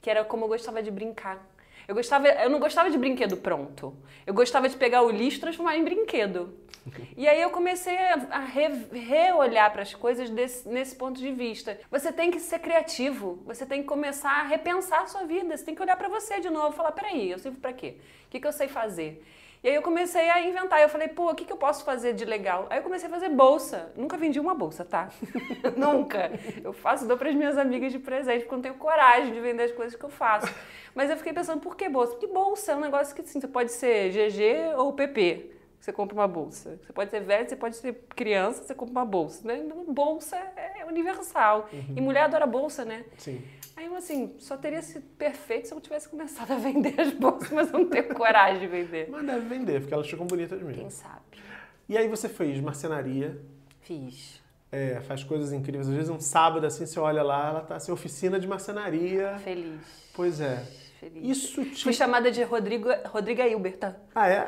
que 0.00 0.08
era 0.08 0.24
como 0.24 0.44
eu 0.44 0.48
gostava 0.48 0.80
de 0.80 0.92
brincar. 0.92 1.44
Eu 1.86 1.94
gostava, 1.94 2.28
eu 2.28 2.50
não 2.50 2.58
gostava 2.58 2.90
de 2.90 2.98
brinquedo 2.98 3.36
pronto. 3.36 3.94
Eu 4.26 4.32
gostava 4.32 4.68
de 4.68 4.76
pegar 4.76 5.02
o 5.02 5.10
lixo 5.10 5.38
e 5.38 5.40
transformar 5.40 5.76
em 5.76 5.84
brinquedo. 5.84 6.54
E 7.16 7.26
aí 7.26 7.40
eu 7.40 7.48
comecei 7.48 7.96
a, 7.96 8.40
re, 8.40 8.68
reolhar 8.92 9.72
para 9.72 9.80
as 9.82 9.94
coisas 9.94 10.28
desse, 10.28 10.68
nesse 10.68 10.94
ponto 10.96 11.18
de 11.18 11.32
vista. 11.32 11.78
Você 11.90 12.12
tem 12.12 12.30
que 12.30 12.38
ser 12.38 12.58
criativo, 12.58 13.42
você 13.46 13.64
tem 13.64 13.80
que 13.80 13.88
começar 13.88 14.40
a 14.40 14.42
repensar 14.42 15.02
a 15.02 15.06
sua 15.06 15.24
vida, 15.24 15.56
você 15.56 15.64
tem 15.64 15.74
que 15.74 15.80
olhar 15.80 15.96
para 15.96 16.08
você 16.08 16.40
de 16.40 16.50
novo 16.50 16.76
falar: 16.76 16.92
peraí, 16.92 17.30
eu 17.30 17.38
sirvo 17.38 17.58
para 17.58 17.72
quê? 17.72 17.96
O 18.26 18.30
que, 18.30 18.40
que 18.40 18.46
eu 18.46 18.52
sei 18.52 18.68
fazer? 18.68 19.24
E 19.64 19.68
aí 19.68 19.74
eu 19.76 19.80
comecei 19.80 20.28
a 20.28 20.42
inventar. 20.42 20.82
Eu 20.82 20.90
falei, 20.90 21.08
pô, 21.08 21.30
o 21.30 21.34
que, 21.34 21.46
que 21.46 21.52
eu 21.52 21.56
posso 21.56 21.84
fazer 21.84 22.12
de 22.12 22.26
legal? 22.26 22.66
Aí 22.68 22.80
eu 22.80 22.82
comecei 22.82 23.08
a 23.08 23.10
fazer 23.10 23.30
bolsa. 23.30 23.90
Nunca 23.96 24.14
vendi 24.14 24.38
uma 24.38 24.54
bolsa, 24.54 24.84
tá? 24.84 25.08
Nunca. 25.74 26.30
Eu 26.62 26.74
faço, 26.74 27.08
dou 27.08 27.16
para 27.16 27.30
as 27.30 27.34
minhas 27.34 27.56
amigas 27.56 27.90
de 27.90 27.98
presente, 27.98 28.40
porque 28.40 28.52
eu 28.52 28.58
não 28.58 28.62
tenho 28.62 28.74
coragem 28.74 29.32
de 29.32 29.40
vender 29.40 29.62
as 29.62 29.72
coisas 29.72 29.98
que 29.98 30.04
eu 30.04 30.10
faço. 30.10 30.54
Mas 30.94 31.08
eu 31.08 31.16
fiquei 31.16 31.32
pensando, 31.32 31.62
por 31.62 31.78
que 31.78 31.88
bolsa? 31.88 32.12
Porque 32.12 32.26
bolsa 32.26 32.72
é 32.72 32.76
um 32.76 32.80
negócio 32.80 33.14
que 33.14 33.22
assim, 33.22 33.40
você 33.40 33.48
pode 33.48 33.72
ser 33.72 34.10
GG 34.10 34.76
ou 34.76 34.92
PP. 34.92 35.52
Você 35.80 35.94
compra 35.94 36.14
uma 36.14 36.28
bolsa. 36.28 36.78
Você 36.82 36.92
pode 36.92 37.10
ser 37.10 37.20
velho, 37.20 37.48
você 37.48 37.56
pode 37.56 37.76
ser 37.76 37.94
criança, 38.14 38.62
você 38.62 38.74
compra 38.74 38.92
uma 38.92 39.04
bolsa. 39.06 39.48
Né? 39.48 39.62
Então, 39.64 39.82
bolsa 39.84 40.36
é 40.56 40.84
universal. 40.84 41.70
Uhum. 41.72 41.94
E 41.96 42.00
mulher 42.02 42.24
adora 42.24 42.46
bolsa, 42.46 42.84
né? 42.84 43.06
Sim. 43.16 43.42
Aí 43.76 43.86
eu 43.86 43.96
assim, 43.96 44.34
só 44.38 44.56
teria 44.56 44.82
sido 44.82 45.04
perfeito 45.18 45.68
se 45.68 45.74
eu 45.74 45.80
tivesse 45.80 46.08
começado 46.08 46.52
a 46.52 46.56
vender 46.56 46.98
as 47.00 47.12
bolsas, 47.12 47.50
mas 47.50 47.72
eu 47.72 47.80
não 47.80 47.88
tenho 47.88 48.14
coragem 48.14 48.60
de 48.60 48.66
vender. 48.66 49.08
Mas 49.10 49.26
deve 49.26 49.48
vender, 49.48 49.80
porque 49.80 49.94
elas 49.94 50.08
ficam 50.08 50.26
bonitas 50.26 50.60
mesmo. 50.62 50.82
Quem 50.82 50.90
sabe? 50.90 51.22
E 51.88 51.98
aí 51.98 52.08
você 52.08 52.28
fez 52.28 52.60
marcenaria. 52.60 53.40
Fiz. 53.80 54.42
É, 54.70 55.00
faz 55.00 55.22
coisas 55.22 55.52
incríveis. 55.52 55.88
Às 55.88 55.94
vezes 55.94 56.10
um 56.10 56.20
sábado 56.20 56.66
assim, 56.66 56.86
você 56.86 56.98
olha 56.98 57.22
lá, 57.22 57.48
ela 57.48 57.60
tá 57.60 57.76
assim, 57.76 57.92
oficina 57.92 58.38
de 58.38 58.46
marcenaria. 58.46 59.38
Feliz. 59.38 59.80
Pois 60.14 60.40
é 60.40 60.83
feliz. 61.04 61.36
Isso 61.36 61.64
te... 61.64 61.84
Fui 61.84 61.92
chamada 61.92 62.30
de 62.30 62.42
Rodrigo, 62.42 62.88
Rodriga 63.06 63.46
Hilberta. 63.46 64.00
Ah, 64.14 64.28
é? 64.28 64.46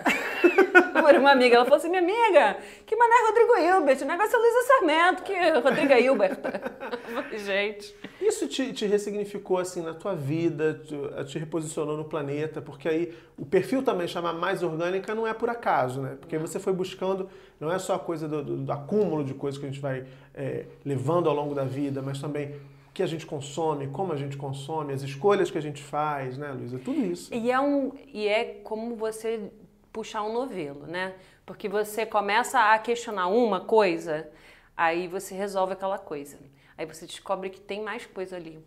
Por 1.00 1.14
uma 1.16 1.32
amiga. 1.32 1.56
Ela 1.56 1.64
falou 1.64 1.78
assim, 1.78 1.88
minha 1.88 2.00
amiga, 2.00 2.58
que 2.86 2.96
mané 2.96 3.14
Rodrigo 3.26 3.56
Hilbert? 3.58 4.02
O 4.02 4.04
negócio 4.06 4.36
é 4.36 4.38
Luísa 4.38 4.62
Sarmento, 4.66 5.22
que 5.22 5.50
Rodriga 5.60 5.98
Hilberta. 6.00 6.60
Gente... 7.36 7.94
Isso 8.20 8.48
te, 8.48 8.72
te 8.72 8.86
ressignificou, 8.86 9.58
assim, 9.58 9.82
na 9.82 9.94
tua 9.94 10.14
vida, 10.14 10.82
te, 10.84 11.24
te, 11.26 11.38
reposicionou 11.38 11.96
no 11.96 12.04
planeta, 12.04 12.60
porque 12.60 12.88
aí 12.88 13.14
o 13.38 13.44
perfil 13.44 13.82
também 13.82 14.08
chama 14.08 14.32
mais 14.32 14.62
orgânica 14.62 15.14
não 15.14 15.26
é 15.26 15.34
por 15.34 15.48
acaso, 15.48 16.00
né? 16.00 16.16
Porque 16.18 16.36
você 16.38 16.58
foi 16.58 16.72
buscando, 16.72 17.28
não 17.60 17.70
é 17.70 17.78
só 17.78 17.94
a 17.94 17.98
coisa 17.98 18.26
do, 18.26 18.42
do, 18.42 18.56
do 18.56 18.72
acúmulo 18.72 19.22
de 19.22 19.34
coisas 19.34 19.60
que 19.60 19.66
a 19.66 19.70
gente 19.70 19.80
vai 19.80 20.06
é, 20.34 20.64
levando 20.84 21.28
ao 21.28 21.36
longo 21.36 21.54
da 21.54 21.64
vida, 21.64 22.02
mas 22.02 22.20
também 22.20 22.56
que 22.96 23.02
a 23.02 23.06
gente 23.06 23.26
consome, 23.26 23.88
como 23.88 24.14
a 24.14 24.16
gente 24.16 24.38
consome, 24.38 24.94
as 24.94 25.02
escolhas 25.02 25.50
que 25.50 25.58
a 25.58 25.60
gente 25.60 25.82
faz, 25.82 26.38
né, 26.38 26.50
Luísa? 26.50 26.78
Tudo 26.78 27.04
isso. 27.04 27.32
E 27.32 27.50
é, 27.50 27.60
um, 27.60 27.92
e 28.06 28.26
é 28.26 28.58
como 28.64 28.96
você 28.96 29.52
puxar 29.92 30.22
um 30.22 30.32
novelo, 30.32 30.86
né? 30.86 31.14
Porque 31.44 31.68
você 31.68 32.06
começa 32.06 32.58
a 32.58 32.78
questionar 32.78 33.26
uma 33.26 33.60
coisa, 33.60 34.30
aí 34.74 35.08
você 35.08 35.34
resolve 35.34 35.74
aquela 35.74 35.98
coisa. 35.98 36.38
Aí 36.78 36.86
você 36.86 37.04
descobre 37.04 37.50
que 37.50 37.60
tem 37.60 37.82
mais 37.82 38.06
coisa 38.06 38.36
ali. 38.36 38.58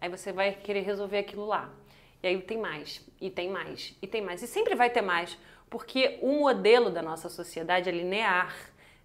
Aí 0.00 0.08
você 0.08 0.32
vai 0.32 0.52
querer 0.52 0.80
resolver 0.80 1.18
aquilo 1.18 1.46
lá. 1.46 1.70
E 2.20 2.26
aí 2.26 2.42
tem 2.42 2.58
mais, 2.58 3.06
e 3.20 3.30
tem 3.30 3.48
mais, 3.48 3.96
e 4.02 4.06
tem 4.08 4.20
mais. 4.20 4.42
E 4.42 4.48
sempre 4.48 4.74
vai 4.74 4.90
ter 4.90 5.00
mais, 5.00 5.38
porque 5.70 6.18
o 6.20 6.40
modelo 6.40 6.90
da 6.90 7.02
nossa 7.02 7.28
sociedade 7.28 7.88
é 7.88 7.92
linear, 7.92 8.52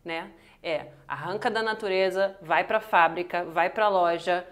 né? 0.03 0.31
É, 0.63 0.87
arranca 1.07 1.51
da 1.51 1.61
natureza, 1.61 2.35
vai 2.41 2.63
para 2.63 2.79
a 2.79 2.81
fábrica, 2.81 3.43
vai 3.45 3.69
para 3.69 3.85
a 3.85 3.89
loja, 3.89 4.43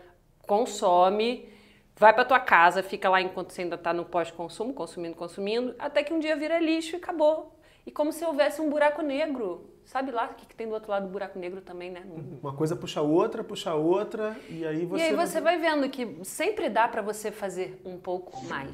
consome, 0.50 1.48
vai 1.96 2.12
para 2.12 2.25
tua 2.25 2.39
casa, 2.39 2.82
fica 2.82 3.08
lá 3.08 3.22
enquanto 3.22 3.51
você 3.51 3.62
ainda 3.62 3.75
está 3.75 3.94
no 3.94 4.03
pós-consumo, 4.03 4.74
consumindo, 4.74 5.15
consumindo, 5.15 5.75
até 5.77 6.03
que 6.03 6.12
um 6.12 6.20
dia 6.20 6.36
vira 6.36 6.60
lixo 6.60 6.96
e 6.96 6.98
acabou. 6.98 7.56
E 7.86 7.91
como 7.91 8.12
se 8.12 8.25
houvesse 8.25 8.60
um 8.60 8.68
buraco 8.68 9.03
negro 9.03 9.70
sabe 9.86 10.12
lá 10.12 10.25
o 10.25 10.36
que, 10.36 10.46
que 10.46 10.56
tem 10.56 10.68
do 10.68 10.74
outro 10.74 10.91
lado 10.91 11.08
do 11.08 11.12
buraco 11.12 11.38
negro 11.39 11.62
também, 11.62 11.91
né? 11.91 12.03
Uma 12.41 12.56
coisa 12.56 12.75
puxa 12.75 13.00
a 13.00 13.03
outra, 13.03 13.44
puxa 13.44 13.72
a 13.72 13.75
outra, 13.75 14.39
e 14.48 14.65
aí 14.65 14.86
você. 14.86 15.03
E 15.03 15.06
aí 15.08 15.15
você 15.15 15.41
vai 15.41 15.58
vendo 15.58 15.89
que 15.89 16.24
sempre 16.24 16.70
dá 16.70 16.88
para 16.88 17.01
você 17.01 17.32
fazer 17.32 17.82
um 17.86 18.00
pouco 18.00 18.44
mais. 18.46 18.72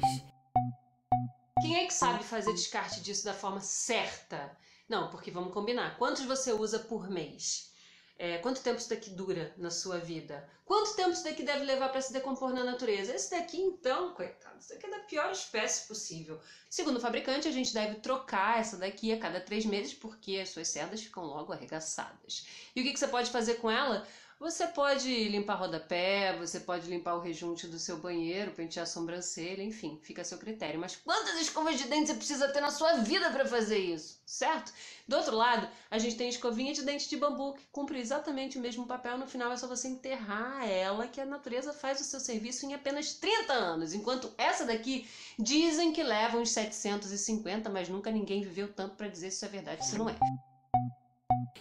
Quem 1.60 1.76
é 1.76 1.86
que 1.86 1.94
sabe 1.94 2.22
fazer 2.22 2.52
descarte 2.52 3.02
disso 3.02 3.24
da 3.24 3.32
forma 3.32 3.60
certa? 3.60 4.50
Não, 4.88 5.08
porque 5.08 5.30
vamos 5.30 5.54
combinar. 5.54 5.96
Quantos 5.96 6.24
você 6.24 6.52
usa 6.52 6.78
por 6.78 7.08
mês? 7.08 7.72
É, 8.18 8.38
quanto 8.38 8.62
tempo 8.62 8.78
isso 8.78 8.88
daqui 8.88 9.10
dura 9.10 9.52
na 9.58 9.70
sua 9.70 9.98
vida? 9.98 10.48
Quanto 10.64 10.96
tempo 10.96 11.10
isso 11.10 11.22
daqui 11.22 11.42
deve 11.42 11.64
levar 11.64 11.90
para 11.90 12.00
se 12.00 12.12
decompor 12.12 12.52
na 12.52 12.64
natureza? 12.64 13.14
Esse 13.14 13.30
daqui, 13.30 13.60
então, 13.60 14.14
coitado, 14.14 14.58
isso 14.58 14.70
daqui 14.70 14.86
é 14.86 14.90
da 14.90 15.00
pior 15.00 15.30
espécie 15.30 15.86
possível. 15.86 16.40
Segundo 16.70 16.96
o 16.96 17.00
fabricante, 17.00 17.46
a 17.46 17.52
gente 17.52 17.74
deve 17.74 17.96
trocar 17.96 18.58
essa 18.58 18.78
daqui 18.78 19.12
a 19.12 19.18
cada 19.18 19.40
três 19.40 19.66
meses 19.66 19.92
porque 19.92 20.38
as 20.38 20.48
suas 20.48 20.68
cerdas 20.68 21.02
ficam 21.02 21.24
logo 21.24 21.52
arregaçadas. 21.52 22.46
E 22.74 22.80
o 22.80 22.84
que, 22.84 22.92
que 22.92 22.98
você 22.98 23.08
pode 23.08 23.30
fazer 23.30 23.56
com 23.56 23.70
ela? 23.70 24.06
Você 24.38 24.66
pode 24.66 25.28
limpar 25.28 25.54
rodapé, 25.54 26.36
você 26.36 26.60
pode 26.60 26.86
limpar 26.90 27.14
o 27.14 27.20
rejunte 27.20 27.66
do 27.66 27.78
seu 27.78 27.96
banheiro, 27.96 28.50
pentear 28.50 28.82
a 28.82 28.86
sobrancelha, 28.86 29.62
enfim, 29.62 29.98
fica 30.02 30.20
a 30.20 30.24
seu 30.26 30.36
critério. 30.36 30.78
Mas 30.78 30.94
quantas 30.94 31.40
escovas 31.40 31.78
de 31.78 31.88
dente 31.88 32.08
você 32.08 32.14
precisa 32.14 32.48
ter 32.48 32.60
na 32.60 32.70
sua 32.70 32.98
vida 32.98 33.30
para 33.30 33.46
fazer 33.46 33.78
isso, 33.78 34.20
certo? 34.26 34.74
Do 35.08 35.16
outro 35.16 35.34
lado, 35.34 35.66
a 35.90 35.96
gente 35.96 36.16
tem 36.16 36.28
escovinha 36.28 36.74
de 36.74 36.82
dente 36.82 37.08
de 37.08 37.16
bambu 37.16 37.54
que 37.54 37.64
cumpre 37.72 37.98
exatamente 37.98 38.58
o 38.58 38.60
mesmo 38.60 38.86
papel. 38.86 39.16
No 39.16 39.26
final 39.26 39.50
é 39.52 39.56
só 39.56 39.66
você 39.66 39.88
enterrar 39.88 40.68
ela, 40.68 41.08
que 41.08 41.20
a 41.20 41.24
natureza 41.24 41.72
faz 41.72 41.98
o 42.02 42.04
seu 42.04 42.20
serviço 42.20 42.66
em 42.66 42.74
apenas 42.74 43.14
30 43.14 43.54
anos. 43.54 43.94
Enquanto 43.94 44.30
essa 44.36 44.66
daqui 44.66 45.08
dizem 45.38 45.94
que 45.94 46.02
leva 46.02 46.36
uns 46.36 46.50
750, 46.50 47.70
mas 47.70 47.88
nunca 47.88 48.10
ninguém 48.10 48.42
viveu 48.42 48.70
tanto 48.70 48.96
para 48.96 49.08
dizer 49.08 49.30
se 49.30 49.36
isso 49.36 49.44
é 49.46 49.48
verdade 49.48 49.80
ou 49.80 49.86
se 49.86 49.96
não 49.96 50.10
é. 50.10 50.16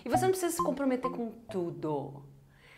E 0.04 0.10
você 0.10 0.24
não 0.24 0.32
precisa 0.32 0.54
se 0.54 0.62
comprometer 0.62 1.10
com 1.10 1.32
tudo. 1.50 2.35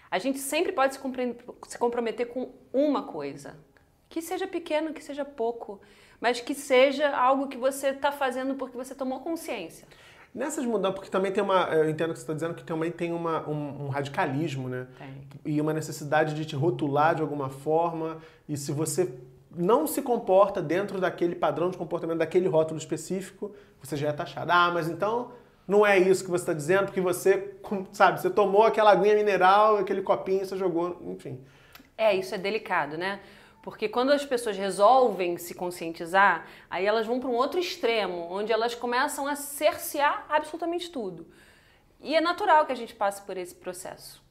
A 0.09 0.19
gente 0.19 0.39
sempre 0.39 0.71
pode 0.71 0.95
se 0.95 1.77
comprometer 1.77 2.27
com 2.27 2.51
uma 2.71 3.03
coisa, 3.03 3.55
que 4.09 4.21
seja 4.21 4.47
pequeno, 4.47 4.93
que 4.93 5.03
seja 5.03 5.25
pouco, 5.25 5.81
mas 6.19 6.39
que 6.39 6.55
seja 6.55 7.15
algo 7.15 7.47
que 7.47 7.57
você 7.57 7.89
está 7.89 8.11
fazendo 8.11 8.55
porque 8.55 8.77
você 8.77 8.95
tomou 8.95 9.19
consciência. 9.19 9.87
Nessas 10.33 10.65
mudanças, 10.65 10.95
porque 10.95 11.09
também 11.09 11.31
tem 11.31 11.43
uma. 11.43 11.63
Eu 11.73 11.89
entendo 11.89 12.11
que 12.11 12.19
você 12.19 12.23
está 12.23 12.33
dizendo 12.33 12.53
que 12.53 12.63
também 12.63 12.91
tem 12.91 13.11
uma, 13.11 13.47
um, 13.49 13.85
um, 13.85 13.87
radicalismo, 13.87 14.69
né? 14.69 14.87
Tem. 14.97 15.27
E 15.53 15.59
uma 15.59 15.73
necessidade 15.73 16.35
de 16.35 16.45
te 16.45 16.55
rotular 16.55 17.15
de 17.15 17.21
alguma 17.21 17.49
forma. 17.49 18.17
E 18.47 18.55
se 18.55 18.71
você 18.71 19.17
não 19.55 19.87
se 19.87 20.01
comporta 20.01 20.61
dentro 20.61 20.99
daquele 20.99 21.33
padrão 21.35 21.71
de 21.71 21.77
comportamento, 21.77 22.19
daquele 22.19 22.47
rótulo 22.47 22.77
específico, 22.77 23.51
você 23.81 23.97
já 23.97 24.09
é 24.09 24.13
taxado. 24.13 24.51
Ah, 24.51 24.69
mas 24.71 24.87
então 24.87 25.31
não 25.67 25.85
é 25.85 25.99
isso 25.99 26.23
que 26.23 26.31
você 26.31 26.43
está 26.43 26.53
dizendo, 26.53 26.85
porque 26.85 27.01
você, 27.01 27.53
sabe, 27.91 28.21
você 28.21 28.29
tomou 28.29 28.63
aquela 28.63 28.91
aguinha 28.91 29.15
mineral, 29.15 29.77
aquele 29.77 30.01
copinho, 30.01 30.45
você 30.45 30.55
jogou, 30.55 30.97
enfim. 31.05 31.43
É, 31.97 32.15
isso 32.15 32.33
é 32.33 32.37
delicado, 32.37 32.97
né? 32.97 33.19
Porque 33.61 33.89
quando 33.89 34.11
as 34.11 34.25
pessoas 34.25 34.55
resolvem 34.55 35.37
se 35.37 35.53
conscientizar, 35.53 36.47
aí 36.69 36.85
elas 36.85 37.05
vão 37.05 37.19
para 37.19 37.29
um 37.29 37.33
outro 37.33 37.59
extremo, 37.59 38.27
onde 38.31 38.53
elas 38.53 38.73
começam 38.73 39.27
a 39.27 39.35
cercear 39.35 40.25
absolutamente 40.29 40.89
tudo. 40.89 41.27
E 41.99 42.15
é 42.15 42.21
natural 42.21 42.65
que 42.65 42.71
a 42.71 42.75
gente 42.75 42.95
passe 42.95 43.21
por 43.23 43.35
esse 43.35 43.53
processo, 43.53 44.23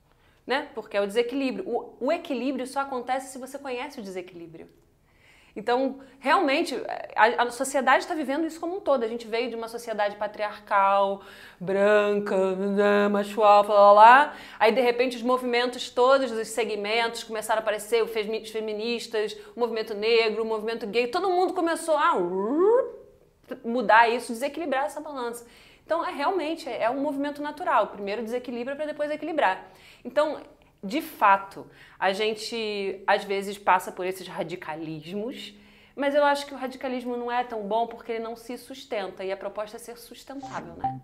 né? 0.47 0.71
Porque 0.75 0.97
é 0.97 1.03
o 1.03 1.07
desequilíbrio. 1.07 1.69
O, 1.69 2.07
o 2.07 2.13
equilíbrio 2.13 2.67
só 2.67 2.81
acontece 2.81 3.31
se 3.31 3.39
você 3.39 3.59
conhece 3.59 4.01
o 4.01 4.03
desequilíbrio. 4.03 4.71
Então, 5.57 6.01
realmente, 6.21 6.75
a, 7.17 7.45
a 7.45 7.51
sociedade 7.51 8.05
está 8.05 8.15
vivendo 8.15 8.47
isso 8.47 8.61
como 8.61 8.77
um 8.77 8.81
todo. 8.81 9.03
A 9.05 9.09
gente 9.09 9.27
veio 9.27 9.49
de 9.49 9.57
uma 9.57 9.69
sociedade 9.69 10.15
patriarcal, 10.17 11.23
branca, 11.59 12.37
macho 13.11 13.43
alfa, 13.43 13.73
lá, 13.73 13.93
lá. 13.93 14.35
Aí, 14.59 14.71
de 14.71 14.83
repente, 14.83 15.17
os 15.17 15.23
movimentos 15.23 15.89
todos, 15.89 16.31
os 16.31 16.49
segmentos 16.49 17.25
começaram 17.25 17.61
a 17.61 17.63
aparecer, 17.63 18.05
os 18.05 18.11
feministas, 18.51 19.35
o 19.57 19.59
movimento 19.59 19.95
negro, 19.95 20.43
o 20.43 20.47
movimento 20.47 20.87
gay. 20.87 21.07
Todo 21.07 21.31
mundo 21.31 21.55
começou 21.55 21.97
a 21.97 22.13
mudar 23.65 24.11
isso, 24.11 24.33
desequilibrar 24.33 24.85
essa 24.85 25.01
balança. 25.01 25.47
Então, 25.87 26.05
é 26.05 26.13
realmente, 26.13 26.69
é 26.69 26.91
um 26.91 27.01
movimento 27.01 27.41
natural. 27.41 27.87
Primeiro 27.87 28.23
desequilibra 28.23 28.77
para 28.77 28.85
depois 28.85 29.11
equilibrar. 29.11 29.71
Então, 30.05 30.39
de 30.87 31.03
fato, 31.03 31.69
a 31.99 32.13
gente 32.13 33.03
às 33.07 33.25
vezes 33.25 33.59
passa 33.59 33.91
por 33.91 34.07
esses 34.07 34.27
radicalismos, 34.27 35.55
mas 35.95 36.15
eu 36.15 36.25
acho 36.25 36.47
que 36.47 36.55
o 36.55 36.57
radicalismo 36.57 37.17
não 37.17 37.31
é 37.33 37.43
tão 37.43 37.67
bom 37.67 37.87
porque 37.87 38.13
ele 38.13 38.25
não 38.25 38.37
se 38.37 38.57
sustenta 38.57 39.25
e 39.25 39.33
a 39.33 39.37
proposta 39.37 39.77
é 39.77 39.81
ser 39.81 39.97
sustentável, 39.97 40.77
né? 40.77 41.01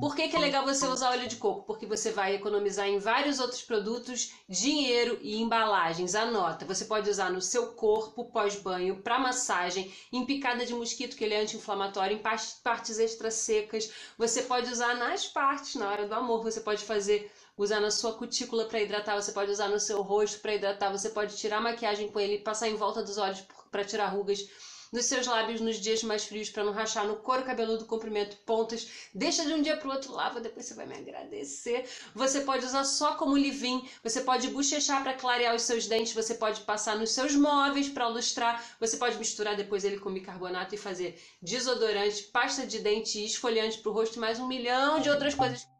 Por 0.00 0.16
que, 0.16 0.28
que, 0.28 0.36
é 0.36 0.38
legal 0.38 0.64
você 0.64 0.86
usar 0.86 1.10
óleo 1.10 1.28
de 1.28 1.36
coco? 1.36 1.66
Porque 1.66 1.84
você 1.84 2.10
vai 2.10 2.34
economizar 2.34 2.88
em 2.88 2.98
vários 2.98 3.38
outros 3.38 3.60
produtos 3.60 4.32
dinheiro 4.48 5.18
e 5.20 5.42
embalagens. 5.42 6.14
Anota, 6.14 6.64
você 6.64 6.86
pode 6.86 7.10
usar 7.10 7.30
no 7.30 7.42
seu 7.42 7.74
corpo 7.74 8.24
pós-banho, 8.24 9.02
para 9.02 9.18
massagem, 9.18 9.92
em 10.10 10.24
picada 10.24 10.64
de 10.64 10.72
mosquito, 10.72 11.14
que 11.14 11.22
ele 11.22 11.34
é 11.34 11.42
anti-inflamatório, 11.42 12.16
em 12.16 12.22
partes 12.22 12.98
extra 12.98 13.30
secas. 13.30 13.92
Você 14.16 14.44
pode 14.44 14.72
usar 14.72 14.94
nas 14.94 15.26
partes, 15.26 15.74
na 15.74 15.90
hora 15.90 16.08
do 16.08 16.14
amor. 16.14 16.42
Você 16.44 16.62
pode 16.62 16.82
fazer 16.82 17.30
usar 17.56 17.80
na 17.80 17.90
sua 17.90 18.14
cutícula 18.14 18.64
para 18.64 18.80
hidratar, 18.80 19.20
você 19.20 19.32
pode 19.32 19.50
usar 19.50 19.68
no 19.68 19.80
seu 19.80 20.02
rosto 20.02 20.40
para 20.40 20.54
hidratar, 20.54 20.90
você 20.90 21.10
pode 21.10 21.36
tirar 21.36 21.60
maquiagem 21.60 22.08
com 22.08 22.20
ele 22.20 22.38
passar 22.38 22.68
em 22.68 22.76
volta 22.76 23.02
dos 23.02 23.18
olhos 23.18 23.42
para 23.70 23.84
tirar 23.84 24.08
rugas 24.08 24.48
nos 24.92 25.04
seus 25.04 25.26
lábios 25.26 25.60
nos 25.60 25.76
dias 25.76 26.02
mais 26.02 26.24
frios 26.24 26.50
para 26.50 26.64
não 26.64 26.72
rachar 26.72 27.06
no 27.06 27.16
couro 27.16 27.44
cabeludo, 27.44 27.84
comprimento, 27.84 28.36
pontas. 28.38 28.88
Deixa 29.14 29.44
de 29.44 29.52
um 29.52 29.62
dia 29.62 29.76
para 29.76 29.88
o 29.88 29.92
outro, 29.92 30.12
lava, 30.12 30.40
depois 30.40 30.66
você 30.66 30.74
vai 30.74 30.86
me 30.86 30.96
agradecer. 30.96 31.88
Você 32.14 32.40
pode 32.40 32.64
usar 32.64 32.84
só 32.84 33.14
como 33.14 33.34
leave-in, 33.34 33.88
você 34.02 34.22
pode 34.22 34.48
bochechar 34.48 35.02
para 35.02 35.14
clarear 35.14 35.54
os 35.54 35.62
seus 35.62 35.86
dentes, 35.86 36.12
você 36.12 36.34
pode 36.34 36.62
passar 36.62 36.96
nos 36.98 37.10
seus 37.10 37.34
móveis 37.34 37.88
para 37.88 38.08
lustrar, 38.08 38.64
você 38.80 38.96
pode 38.96 39.18
misturar 39.18 39.56
depois 39.56 39.84
ele 39.84 39.98
com 39.98 40.12
bicarbonato 40.12 40.74
e 40.74 40.78
fazer 40.78 41.20
desodorante, 41.40 42.24
pasta 42.24 42.66
de 42.66 42.80
dente 42.80 43.24
esfoliante 43.24 43.78
para 43.78 43.90
o 43.90 43.94
rosto, 43.94 44.18
mais 44.18 44.38
um 44.40 44.48
milhão 44.48 45.00
de 45.00 45.08
outras 45.08 45.34
coisas. 45.34 45.79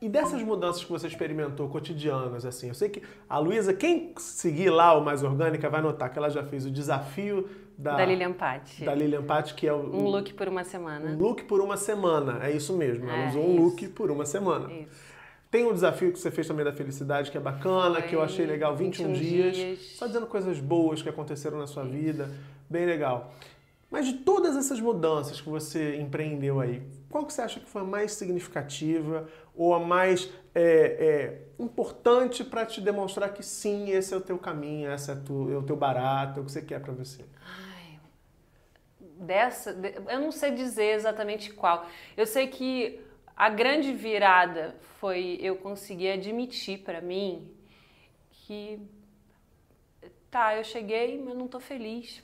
E 0.00 0.08
dessas 0.08 0.42
mudanças 0.42 0.84
que 0.84 0.90
você 0.90 1.06
experimentou 1.06 1.68
cotidianas, 1.68 2.44
assim, 2.44 2.68
eu 2.68 2.74
sei 2.74 2.88
que 2.88 3.02
a 3.28 3.38
Luísa, 3.38 3.72
quem 3.72 4.12
seguir 4.18 4.70
lá 4.70 4.92
o 4.94 5.04
Mais 5.04 5.22
Orgânica 5.22 5.70
vai 5.70 5.80
notar 5.80 6.10
que 6.12 6.18
ela 6.18 6.28
já 6.28 6.42
fez 6.42 6.66
o 6.66 6.70
desafio 6.70 7.48
da, 7.78 7.96
da 7.96 8.04
Lilian 8.04 8.32
Patti. 8.32 8.84
Da 8.84 8.94
Lilian 8.94 9.22
Patti, 9.22 9.54
que 9.54 9.66
é 9.66 9.72
o, 9.72 9.94
Um 9.94 10.08
look 10.08 10.32
por 10.34 10.48
uma 10.48 10.64
semana. 10.64 11.10
Um 11.10 11.16
look 11.16 11.44
por 11.44 11.60
uma 11.60 11.76
semana, 11.76 12.46
é 12.46 12.50
isso 12.50 12.76
mesmo. 12.76 13.08
Ela 13.08 13.24
é, 13.24 13.28
usou 13.28 13.46
um 13.46 13.54
isso. 13.54 13.62
look 13.62 13.88
por 13.88 14.10
uma 14.10 14.26
semana. 14.26 14.72
Isso. 14.72 15.16
Tem 15.50 15.64
um 15.64 15.72
desafio 15.72 16.12
que 16.12 16.18
você 16.18 16.30
fez 16.30 16.46
também 16.46 16.64
da 16.64 16.72
felicidade, 16.72 17.30
que 17.30 17.36
é 17.36 17.40
bacana, 17.40 18.00
Foi, 18.00 18.08
que 18.08 18.16
eu 18.16 18.22
achei 18.22 18.44
legal, 18.44 18.76
21, 18.76 19.08
21 19.08 19.20
dias, 19.20 19.56
dias. 19.56 19.78
Só 19.96 20.06
dizendo 20.06 20.26
coisas 20.26 20.58
boas 20.58 21.02
que 21.02 21.08
aconteceram 21.08 21.58
na 21.58 21.66
sua 21.66 21.84
isso. 21.84 21.92
vida. 21.92 22.30
Bem 22.68 22.84
legal. 22.84 23.32
Mas 23.90 24.06
de 24.06 24.14
todas 24.14 24.56
essas 24.56 24.80
mudanças 24.80 25.40
que 25.40 25.48
você 25.48 25.96
empreendeu 25.96 26.60
aí, 26.60 26.82
qual 27.08 27.24
que 27.24 27.32
você 27.32 27.42
acha 27.42 27.60
que 27.60 27.68
foi 27.68 27.82
a 27.82 27.84
mais 27.84 28.12
significativa 28.12 29.28
ou 29.54 29.74
a 29.74 29.80
mais 29.80 30.30
é, 30.54 30.62
é, 31.58 31.62
importante 31.62 32.44
para 32.44 32.66
te 32.66 32.80
demonstrar 32.80 33.32
que 33.32 33.42
sim, 33.42 33.90
esse 33.90 34.12
é 34.12 34.16
o 34.16 34.20
teu 34.20 34.38
caminho, 34.38 34.92
esse 34.92 35.10
é, 35.10 35.14
tu, 35.14 35.50
é 35.50 35.56
o 35.56 35.62
teu 35.62 35.76
barato, 35.76 36.40
é 36.40 36.42
o 36.42 36.46
que 36.46 36.52
você 36.52 36.62
quer 36.62 36.80
para 36.80 36.92
você? 36.92 37.24
Ai, 37.44 37.98
dessa, 39.18 39.70
eu 40.08 40.20
não 40.20 40.32
sei 40.32 40.52
dizer 40.52 40.94
exatamente 40.94 41.52
qual. 41.52 41.86
Eu 42.16 42.26
sei 42.26 42.48
que 42.48 43.00
a 43.36 43.48
grande 43.48 43.92
virada 43.92 44.74
foi 44.98 45.38
eu 45.40 45.56
conseguir 45.56 46.10
admitir 46.10 46.78
para 46.78 47.00
mim 47.00 47.50
que 48.30 48.80
tá, 50.30 50.56
eu 50.56 50.64
cheguei, 50.64 51.20
mas 51.22 51.34
não 51.34 51.46
tô 51.46 51.60
feliz. 51.60 52.22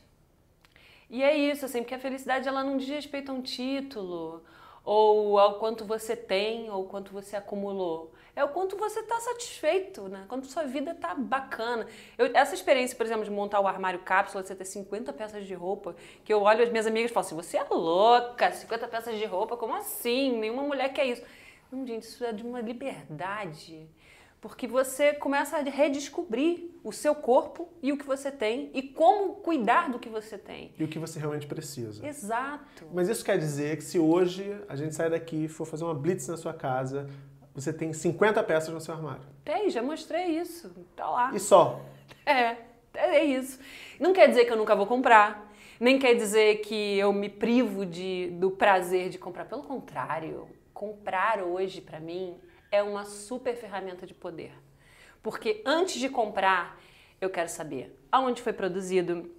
E 1.10 1.22
é 1.22 1.36
isso, 1.36 1.66
assim, 1.66 1.80
porque 1.80 1.94
a 1.94 1.98
felicidade 1.98 2.48
ela 2.48 2.64
não 2.64 2.78
diz 2.78 2.88
respeito 2.88 3.30
a 3.30 3.34
um 3.34 3.42
título, 3.42 4.42
ou 4.84 5.38
ao 5.38 5.58
quanto 5.58 5.84
você 5.84 6.16
tem, 6.16 6.70
ou 6.70 6.84
quanto 6.84 7.12
você 7.12 7.36
acumulou. 7.36 8.12
É 8.34 8.42
o 8.42 8.48
quanto 8.48 8.76
você 8.76 9.00
está 9.00 9.20
satisfeito, 9.20 10.08
né? 10.08 10.24
Quanto 10.26 10.46
sua 10.46 10.64
vida 10.64 10.92
está 10.92 11.14
bacana. 11.14 11.86
Eu, 12.16 12.30
essa 12.32 12.54
experiência, 12.54 12.96
por 12.96 13.04
exemplo, 13.04 13.24
de 13.24 13.30
montar 13.30 13.60
o 13.60 13.66
armário 13.66 14.00
cápsula, 14.00 14.42
você 14.42 14.54
ter 14.54 14.64
50 14.64 15.12
peças 15.12 15.46
de 15.46 15.52
roupa, 15.52 15.94
que 16.24 16.32
eu 16.32 16.42
olho 16.42 16.62
as 16.62 16.70
minhas 16.70 16.86
amigas 16.86 17.10
e 17.10 17.14
falo 17.14 17.26
assim, 17.26 17.36
você 17.36 17.58
é 17.58 17.64
louca, 17.64 18.50
50 18.50 18.88
peças 18.88 19.18
de 19.18 19.26
roupa, 19.26 19.56
como 19.56 19.74
assim? 19.74 20.38
Nenhuma 20.38 20.62
mulher 20.62 20.90
quer 20.94 21.04
isso. 21.04 21.22
Não, 21.70 21.86
gente, 21.86 22.04
isso 22.04 22.24
é 22.24 22.32
de 22.32 22.42
uma 22.42 22.60
liberdade 22.60 23.88
porque 24.42 24.66
você 24.66 25.14
começa 25.14 25.56
a 25.56 25.62
redescobrir 25.62 26.72
o 26.82 26.90
seu 26.90 27.14
corpo 27.14 27.68
e 27.80 27.92
o 27.92 27.96
que 27.96 28.04
você 28.04 28.28
tem 28.28 28.72
e 28.74 28.82
como 28.82 29.36
cuidar 29.36 29.88
do 29.88 30.00
que 30.00 30.08
você 30.08 30.36
tem. 30.36 30.74
E 30.76 30.82
o 30.82 30.88
que 30.88 30.98
você 30.98 31.20
realmente 31.20 31.46
precisa. 31.46 32.04
Exato. 32.04 32.84
Mas 32.92 33.08
isso 33.08 33.24
quer 33.24 33.38
dizer 33.38 33.76
que 33.76 33.84
se 33.84 34.00
hoje 34.00 34.60
a 34.68 34.74
gente 34.74 34.96
sair 34.96 35.10
daqui 35.10 35.44
e 35.44 35.48
for 35.48 35.64
fazer 35.64 35.84
uma 35.84 35.94
blitz 35.94 36.26
na 36.26 36.36
sua 36.36 36.52
casa, 36.52 37.08
você 37.54 37.72
tem 37.72 37.92
50 37.92 38.42
peças 38.42 38.74
no 38.74 38.80
seu 38.80 38.92
armário. 38.92 39.22
Tem, 39.44 39.70
já 39.70 39.80
mostrei 39.80 40.36
isso. 40.36 40.74
Tá 40.96 41.08
lá. 41.08 41.30
E 41.32 41.38
só? 41.38 41.80
É, 42.26 42.56
é 42.94 43.24
isso. 43.24 43.60
Não 44.00 44.12
quer 44.12 44.26
dizer 44.26 44.44
que 44.44 44.52
eu 44.52 44.56
nunca 44.56 44.74
vou 44.74 44.86
comprar. 44.86 45.52
Nem 45.78 46.00
quer 46.00 46.14
dizer 46.14 46.62
que 46.62 46.98
eu 46.98 47.12
me 47.12 47.28
privo 47.28 47.86
de, 47.86 48.30
do 48.32 48.50
prazer 48.50 49.08
de 49.08 49.18
comprar. 49.18 49.44
Pelo 49.44 49.62
contrário, 49.62 50.48
comprar 50.74 51.40
hoje 51.44 51.80
para 51.80 52.00
mim 52.00 52.36
é 52.72 52.82
uma 52.82 53.04
super 53.04 53.54
ferramenta 53.54 54.06
de 54.06 54.14
poder. 54.14 54.52
Porque 55.22 55.62
antes 55.64 56.00
de 56.00 56.08
comprar, 56.08 56.80
eu 57.20 57.30
quero 57.30 57.48
saber 57.48 57.96
aonde 58.10 58.42
foi 58.42 58.52
produzido, 58.52 59.30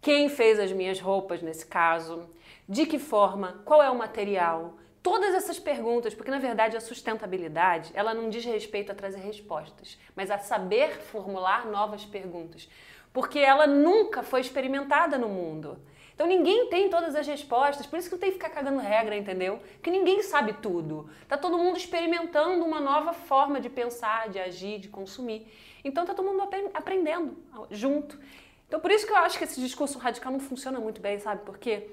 quem 0.00 0.28
fez 0.28 0.58
as 0.58 0.72
minhas 0.72 1.00
roupas 1.00 1.42
nesse 1.42 1.66
caso, 1.66 2.28
de 2.68 2.86
que 2.86 2.98
forma, 2.98 3.60
qual 3.64 3.82
é 3.82 3.90
o 3.90 3.98
material, 3.98 4.78
todas 5.02 5.34
essas 5.34 5.58
perguntas, 5.58 6.14
porque 6.14 6.30
na 6.30 6.38
verdade 6.38 6.76
a 6.76 6.80
sustentabilidade, 6.80 7.90
ela 7.94 8.14
não 8.14 8.30
diz 8.30 8.44
respeito 8.44 8.92
a 8.92 8.94
trazer 8.94 9.20
respostas, 9.20 9.98
mas 10.14 10.30
a 10.30 10.38
saber 10.38 11.00
formular 11.00 11.66
novas 11.66 12.04
perguntas, 12.04 12.68
porque 13.12 13.38
ela 13.38 13.66
nunca 13.66 14.22
foi 14.22 14.40
experimentada 14.40 15.18
no 15.18 15.28
mundo. 15.28 15.78
Então 16.20 16.28
ninguém 16.28 16.66
tem 16.66 16.90
todas 16.90 17.14
as 17.14 17.26
respostas, 17.26 17.86
por 17.86 17.98
isso 17.98 18.10
que 18.10 18.14
não 18.14 18.20
tem 18.20 18.28
que 18.28 18.34
ficar 18.34 18.50
cagando 18.50 18.78
regra, 18.78 19.16
entendeu? 19.16 19.58
Porque 19.76 19.90
ninguém 19.90 20.22
sabe 20.22 20.52
tudo. 20.52 21.08
Tá 21.26 21.38
todo 21.38 21.56
mundo 21.56 21.78
experimentando 21.78 22.62
uma 22.62 22.78
nova 22.78 23.14
forma 23.14 23.58
de 23.58 23.70
pensar, 23.70 24.28
de 24.28 24.38
agir, 24.38 24.78
de 24.80 24.88
consumir. 24.90 25.50
Então 25.82 26.04
tá 26.04 26.12
todo 26.12 26.30
mundo 26.30 26.46
aprendendo 26.74 27.38
junto. 27.70 28.20
Então 28.68 28.78
por 28.78 28.90
isso 28.90 29.06
que 29.06 29.12
eu 29.12 29.16
acho 29.16 29.38
que 29.38 29.44
esse 29.44 29.58
discurso 29.62 29.98
radical 29.98 30.30
não 30.30 30.40
funciona 30.40 30.78
muito 30.78 31.00
bem, 31.00 31.18
sabe? 31.18 31.40
Porque 31.42 31.88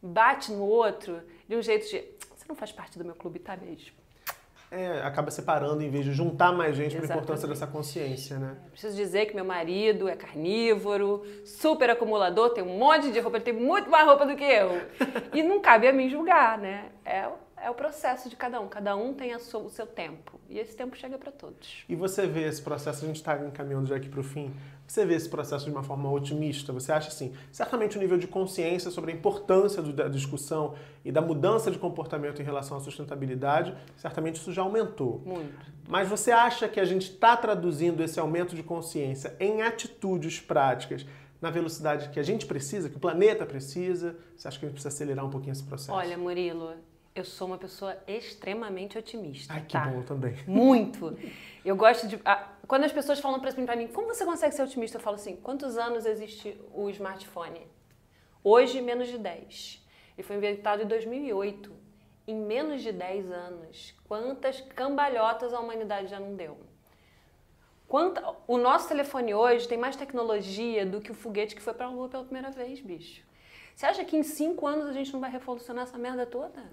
bate 0.00 0.52
no 0.52 0.64
outro 0.64 1.20
de 1.48 1.56
um 1.56 1.60
jeito 1.60 1.90
de 1.90 2.04
você 2.36 2.46
não 2.48 2.54
faz 2.54 2.70
parte 2.70 2.96
do 2.96 3.04
meu 3.04 3.16
clube, 3.16 3.40
tá, 3.40 3.56
beijo? 3.56 3.92
É, 4.70 5.00
acaba 5.02 5.30
separando 5.30 5.82
em 5.82 5.88
vez 5.88 6.04
de 6.04 6.12
juntar 6.12 6.52
mais 6.52 6.74
gente 6.76 6.96
para 6.96 7.06
a 7.06 7.08
importância 7.16 7.46
dessa 7.46 7.66
consciência, 7.66 8.36
né? 8.38 8.56
Preciso 8.72 8.96
dizer 8.96 9.26
que 9.26 9.34
meu 9.34 9.44
marido 9.44 10.08
é 10.08 10.16
carnívoro, 10.16 11.22
super 11.44 11.88
acumulador, 11.88 12.50
tem 12.50 12.64
um 12.64 12.76
monte 12.76 13.12
de 13.12 13.20
roupa, 13.20 13.36
ele 13.36 13.44
tem 13.44 13.54
muito 13.54 13.88
mais 13.88 14.06
roupa 14.06 14.26
do 14.26 14.34
que 14.34 14.44
eu. 14.44 14.80
e 15.32 15.42
não 15.42 15.60
cabe 15.60 15.86
a 15.86 15.92
mim 15.92 16.08
julgar, 16.08 16.58
né? 16.58 16.86
É 17.04 17.28
é 17.60 17.70
o 17.70 17.74
processo 17.74 18.28
de 18.28 18.36
cada 18.36 18.60
um. 18.60 18.68
Cada 18.68 18.94
um 18.96 19.14
tem 19.14 19.36
sua, 19.38 19.60
o 19.60 19.70
seu 19.70 19.86
tempo. 19.86 20.38
E 20.48 20.58
esse 20.58 20.76
tempo 20.76 20.96
chega 20.96 21.18
para 21.18 21.32
todos. 21.32 21.84
E 21.88 21.94
você 21.94 22.26
vê 22.26 22.46
esse 22.46 22.62
processo, 22.62 23.04
a 23.04 23.06
gente 23.06 23.16
está 23.16 23.36
encaminhando 23.44 23.86
já 23.86 23.96
aqui 23.96 24.08
para 24.08 24.20
o 24.20 24.24
fim, 24.24 24.54
você 24.86 25.04
vê 25.04 25.14
esse 25.14 25.28
processo 25.28 25.64
de 25.64 25.70
uma 25.70 25.82
forma 25.82 26.10
otimista? 26.10 26.72
Você 26.72 26.92
acha 26.92 27.08
assim, 27.08 27.34
certamente 27.50 27.96
o 27.96 28.00
nível 28.00 28.16
de 28.16 28.28
consciência 28.28 28.90
sobre 28.90 29.10
a 29.10 29.14
importância 29.14 29.82
da 29.82 30.06
discussão 30.06 30.74
e 31.04 31.10
da 31.10 31.20
mudança 31.20 31.70
de 31.70 31.78
comportamento 31.78 32.40
em 32.40 32.44
relação 32.44 32.76
à 32.76 32.80
sustentabilidade, 32.80 33.74
certamente 33.96 34.36
isso 34.36 34.52
já 34.52 34.62
aumentou. 34.62 35.22
Muito. 35.24 35.76
Mas 35.88 36.08
você 36.08 36.30
acha 36.30 36.68
que 36.68 36.78
a 36.78 36.84
gente 36.84 37.10
está 37.10 37.36
traduzindo 37.36 38.02
esse 38.02 38.20
aumento 38.20 38.54
de 38.54 38.62
consciência 38.62 39.34
em 39.40 39.62
atitudes 39.62 40.40
práticas 40.40 41.04
na 41.40 41.50
velocidade 41.50 42.08
que 42.10 42.18
a 42.18 42.22
gente 42.22 42.46
precisa, 42.46 42.88
que 42.88 42.96
o 42.96 43.00
planeta 43.00 43.44
precisa? 43.44 44.16
Você 44.36 44.48
acha 44.48 44.58
que 44.58 44.64
a 44.64 44.68
gente 44.68 44.74
precisa 44.74 44.94
acelerar 44.94 45.24
um 45.24 45.30
pouquinho 45.30 45.52
esse 45.52 45.64
processo? 45.64 45.92
Olha, 45.92 46.16
Murilo, 46.16 46.74
eu 47.16 47.24
sou 47.24 47.46
uma 47.46 47.56
pessoa 47.56 47.96
extremamente 48.06 48.98
otimista. 48.98 49.54
Ai, 49.54 49.62
que 49.62 49.72
tá? 49.72 49.86
bom 49.86 50.02
também. 50.02 50.36
Muito. 50.46 51.18
Eu 51.64 51.74
gosto 51.74 52.06
de. 52.06 52.20
Quando 52.68 52.84
as 52.84 52.92
pessoas 52.92 53.18
falam 53.18 53.40
para 53.40 53.74
mim, 53.74 53.88
como 53.88 54.08
você 54.08 54.24
consegue 54.24 54.54
ser 54.54 54.62
otimista? 54.62 54.98
Eu 54.98 55.02
falo 55.02 55.16
assim: 55.16 55.34
quantos 55.36 55.78
anos 55.78 56.04
existe 56.04 56.60
o 56.74 56.90
smartphone? 56.90 57.66
Hoje, 58.44 58.82
menos 58.82 59.08
de 59.08 59.16
10. 59.16 59.82
Ele 60.18 60.26
foi 60.26 60.36
inventado 60.36 60.82
em 60.82 60.86
2008. 60.86 61.72
Em 62.28 62.34
menos 62.34 62.82
de 62.82 62.92
10 62.92 63.30
anos, 63.30 63.94
quantas 64.04 64.60
cambalhotas 64.60 65.54
a 65.54 65.60
humanidade 65.60 66.08
já 66.08 66.20
não 66.20 66.34
deu? 66.34 66.58
Quanta... 67.88 68.34
O 68.48 68.58
nosso 68.58 68.88
telefone 68.88 69.32
hoje 69.32 69.68
tem 69.68 69.78
mais 69.78 69.94
tecnologia 69.94 70.84
do 70.84 71.00
que 71.00 71.12
o 71.12 71.14
foguete 71.14 71.54
que 71.54 71.62
foi 71.62 71.72
para 71.72 71.86
a 71.86 71.90
Lua 71.90 72.08
pela 72.08 72.24
primeira 72.24 72.50
vez, 72.50 72.80
bicho. 72.80 73.24
Você 73.76 73.86
acha 73.86 74.04
que 74.04 74.16
em 74.16 74.24
5 74.24 74.66
anos 74.66 74.86
a 74.86 74.92
gente 74.92 75.12
não 75.12 75.20
vai 75.20 75.30
revolucionar 75.30 75.84
essa 75.84 75.96
merda 75.96 76.26
toda? 76.26 76.64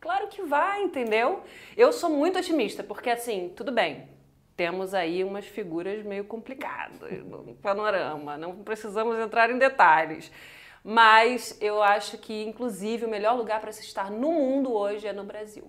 Claro 0.00 0.28
que 0.28 0.42
vai, 0.42 0.82
entendeu? 0.82 1.42
Eu 1.76 1.92
sou 1.92 2.08
muito 2.08 2.38
otimista, 2.38 2.84
porque 2.84 3.10
assim, 3.10 3.52
tudo 3.56 3.72
bem, 3.72 4.08
temos 4.56 4.94
aí 4.94 5.24
umas 5.24 5.46
figuras 5.46 6.04
meio 6.04 6.24
complicadas 6.24 7.24
no 7.24 7.54
panorama, 7.56 8.36
não 8.36 8.56
precisamos 8.62 9.18
entrar 9.18 9.50
em 9.50 9.58
detalhes. 9.58 10.30
Mas 10.84 11.58
eu 11.60 11.82
acho 11.82 12.16
que, 12.18 12.44
inclusive, 12.44 13.04
o 13.04 13.08
melhor 13.08 13.36
lugar 13.36 13.60
para 13.60 13.72
se 13.72 13.82
estar 13.82 14.10
no 14.10 14.32
mundo 14.32 14.72
hoje 14.72 15.06
é 15.06 15.12
no 15.12 15.24
Brasil. 15.24 15.68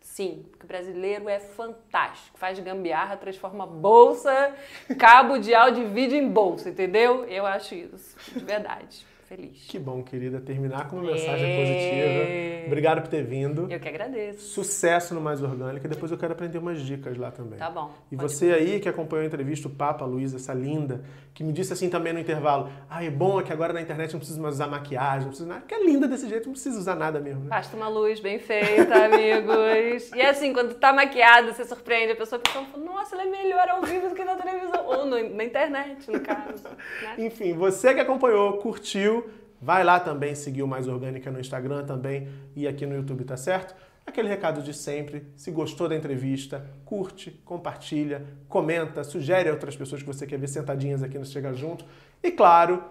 Sim, 0.00 0.46
porque 0.50 0.64
o 0.64 0.68
brasileiro 0.68 1.28
é 1.28 1.40
fantástico. 1.40 2.38
Faz 2.38 2.58
gambiarra, 2.58 3.16
transforma 3.16 3.66
bolsa, 3.66 4.54
cabo 4.98 5.38
de 5.38 5.54
áudio 5.54 5.84
e 5.84 5.88
vídeo 5.88 6.18
em 6.18 6.28
bolsa, 6.28 6.68
entendeu? 6.68 7.24
Eu 7.24 7.46
acho 7.46 7.74
isso, 7.74 8.14
de 8.32 8.44
verdade 8.44 9.11
feliz. 9.34 9.64
Que 9.66 9.78
bom, 9.78 10.02
querida, 10.02 10.40
terminar 10.40 10.88
com 10.88 10.96
uma 10.96 11.10
mensagem 11.10 11.50
é... 11.50 11.56
positiva. 11.56 12.66
Obrigado 12.66 13.02
por 13.02 13.08
ter 13.08 13.24
vindo. 13.24 13.70
Eu 13.70 13.80
que 13.80 13.88
agradeço. 13.88 14.40
Sucesso 14.40 15.14
no 15.14 15.20
Mais 15.20 15.42
Orgânica. 15.42 15.88
Depois 15.88 16.12
eu 16.12 16.18
quero 16.18 16.32
aprender 16.32 16.58
umas 16.58 16.80
dicas 16.80 17.16
lá 17.16 17.30
também. 17.30 17.58
Tá 17.58 17.70
bom. 17.70 17.90
E 18.10 18.16
você 18.16 18.48
ir. 18.48 18.54
aí 18.54 18.80
que 18.80 18.88
acompanhou 18.88 19.24
a 19.24 19.26
entrevista, 19.26 19.68
o 19.68 19.70
Papa, 19.70 20.04
Luísa, 20.04 20.36
essa 20.36 20.52
linda, 20.52 21.02
que 21.34 21.42
me 21.42 21.52
disse 21.52 21.72
assim 21.72 21.88
também 21.88 22.12
no 22.12 22.20
intervalo: 22.20 22.70
ah, 22.88 23.04
é 23.04 23.10
bom 23.10 23.40
é 23.40 23.42
que 23.42 23.52
agora 23.52 23.72
na 23.72 23.80
internet 23.80 24.12
não 24.12 24.20
precisa 24.20 24.40
mais 24.40 24.54
usar 24.56 24.66
maquiagem, 24.66 25.22
não 25.22 25.28
precisa 25.28 25.48
nada, 25.48 25.60
porque 25.60 25.74
é 25.74 25.84
linda 25.84 26.06
desse 26.06 26.28
jeito, 26.28 26.46
não 26.46 26.52
precisa 26.52 26.78
usar 26.78 26.94
nada 26.94 27.18
mesmo. 27.20 27.44
Né? 27.44 27.48
Basta 27.48 27.76
uma 27.76 27.88
luz 27.88 28.20
bem 28.20 28.38
feita, 28.38 29.06
amigos. 29.06 30.12
e 30.14 30.20
é 30.20 30.30
assim, 30.30 30.52
quando 30.52 30.74
tá 30.74 30.92
maquiada, 30.92 31.52
você 31.52 31.64
surpreende 31.64 32.12
a 32.12 32.16
pessoa, 32.16 32.40
fala: 32.48 32.66
nossa, 32.84 33.14
ela 33.14 33.24
é 33.24 33.30
melhor 33.30 33.68
ao 33.68 33.82
vivo 33.82 34.08
do 34.08 34.14
que 34.14 34.24
na 34.24 34.36
televisão. 34.36 34.86
Ou 34.86 35.06
no, 35.06 35.34
na 35.34 35.44
internet, 35.44 36.10
no 36.10 36.20
caso. 36.20 36.64
Né? 37.02 37.14
Enfim, 37.26 37.54
você 37.54 37.94
que 37.94 38.00
acompanhou, 38.00 38.58
curtiu, 38.58 39.21
Vai 39.62 39.84
lá 39.84 40.00
também 40.00 40.34
seguir 40.34 40.64
o 40.64 40.66
Mais 40.66 40.88
Orgânica 40.88 41.30
no 41.30 41.38
Instagram 41.38 41.84
também 41.84 42.28
e 42.56 42.66
aqui 42.66 42.84
no 42.84 42.96
YouTube, 42.96 43.22
tá 43.22 43.36
certo? 43.36 43.76
Aquele 44.04 44.28
recado 44.28 44.60
de 44.60 44.74
sempre, 44.74 45.24
se 45.36 45.52
gostou 45.52 45.88
da 45.88 45.94
entrevista, 45.94 46.66
curte, 46.84 47.30
compartilha, 47.44 48.26
comenta, 48.48 49.04
sugere 49.04 49.48
a 49.48 49.52
outras 49.52 49.76
pessoas 49.76 50.02
que 50.02 50.06
você 50.06 50.26
quer 50.26 50.36
ver 50.36 50.48
sentadinhas 50.48 51.00
aqui 51.04 51.16
no 51.16 51.24
Chega 51.24 51.54
Junto. 51.54 51.84
E 52.20 52.32
claro, 52.32 52.82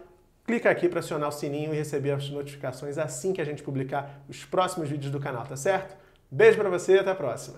clica 0.45 0.69
aqui 0.69 0.87
para 0.87 0.99
acionar 0.99 1.27
o 1.27 1.31
sininho 1.33 1.73
e 1.73 1.77
receber 1.77 2.11
as 2.11 2.29
notificações 2.29 2.97
assim 2.97 3.33
que 3.33 3.41
a 3.41 3.45
gente 3.45 3.61
publicar 3.61 4.23
os 4.29 4.45
próximos 4.45 4.87
vídeos 4.87 5.11
do 5.11 5.19
canal, 5.19 5.45
tá 5.45 5.57
certo? 5.57 5.97
Beijo 6.31 6.57
para 6.57 6.69
você 6.69 6.95
e 6.95 6.99
até 6.99 7.11
a 7.11 7.15
próxima. 7.15 7.57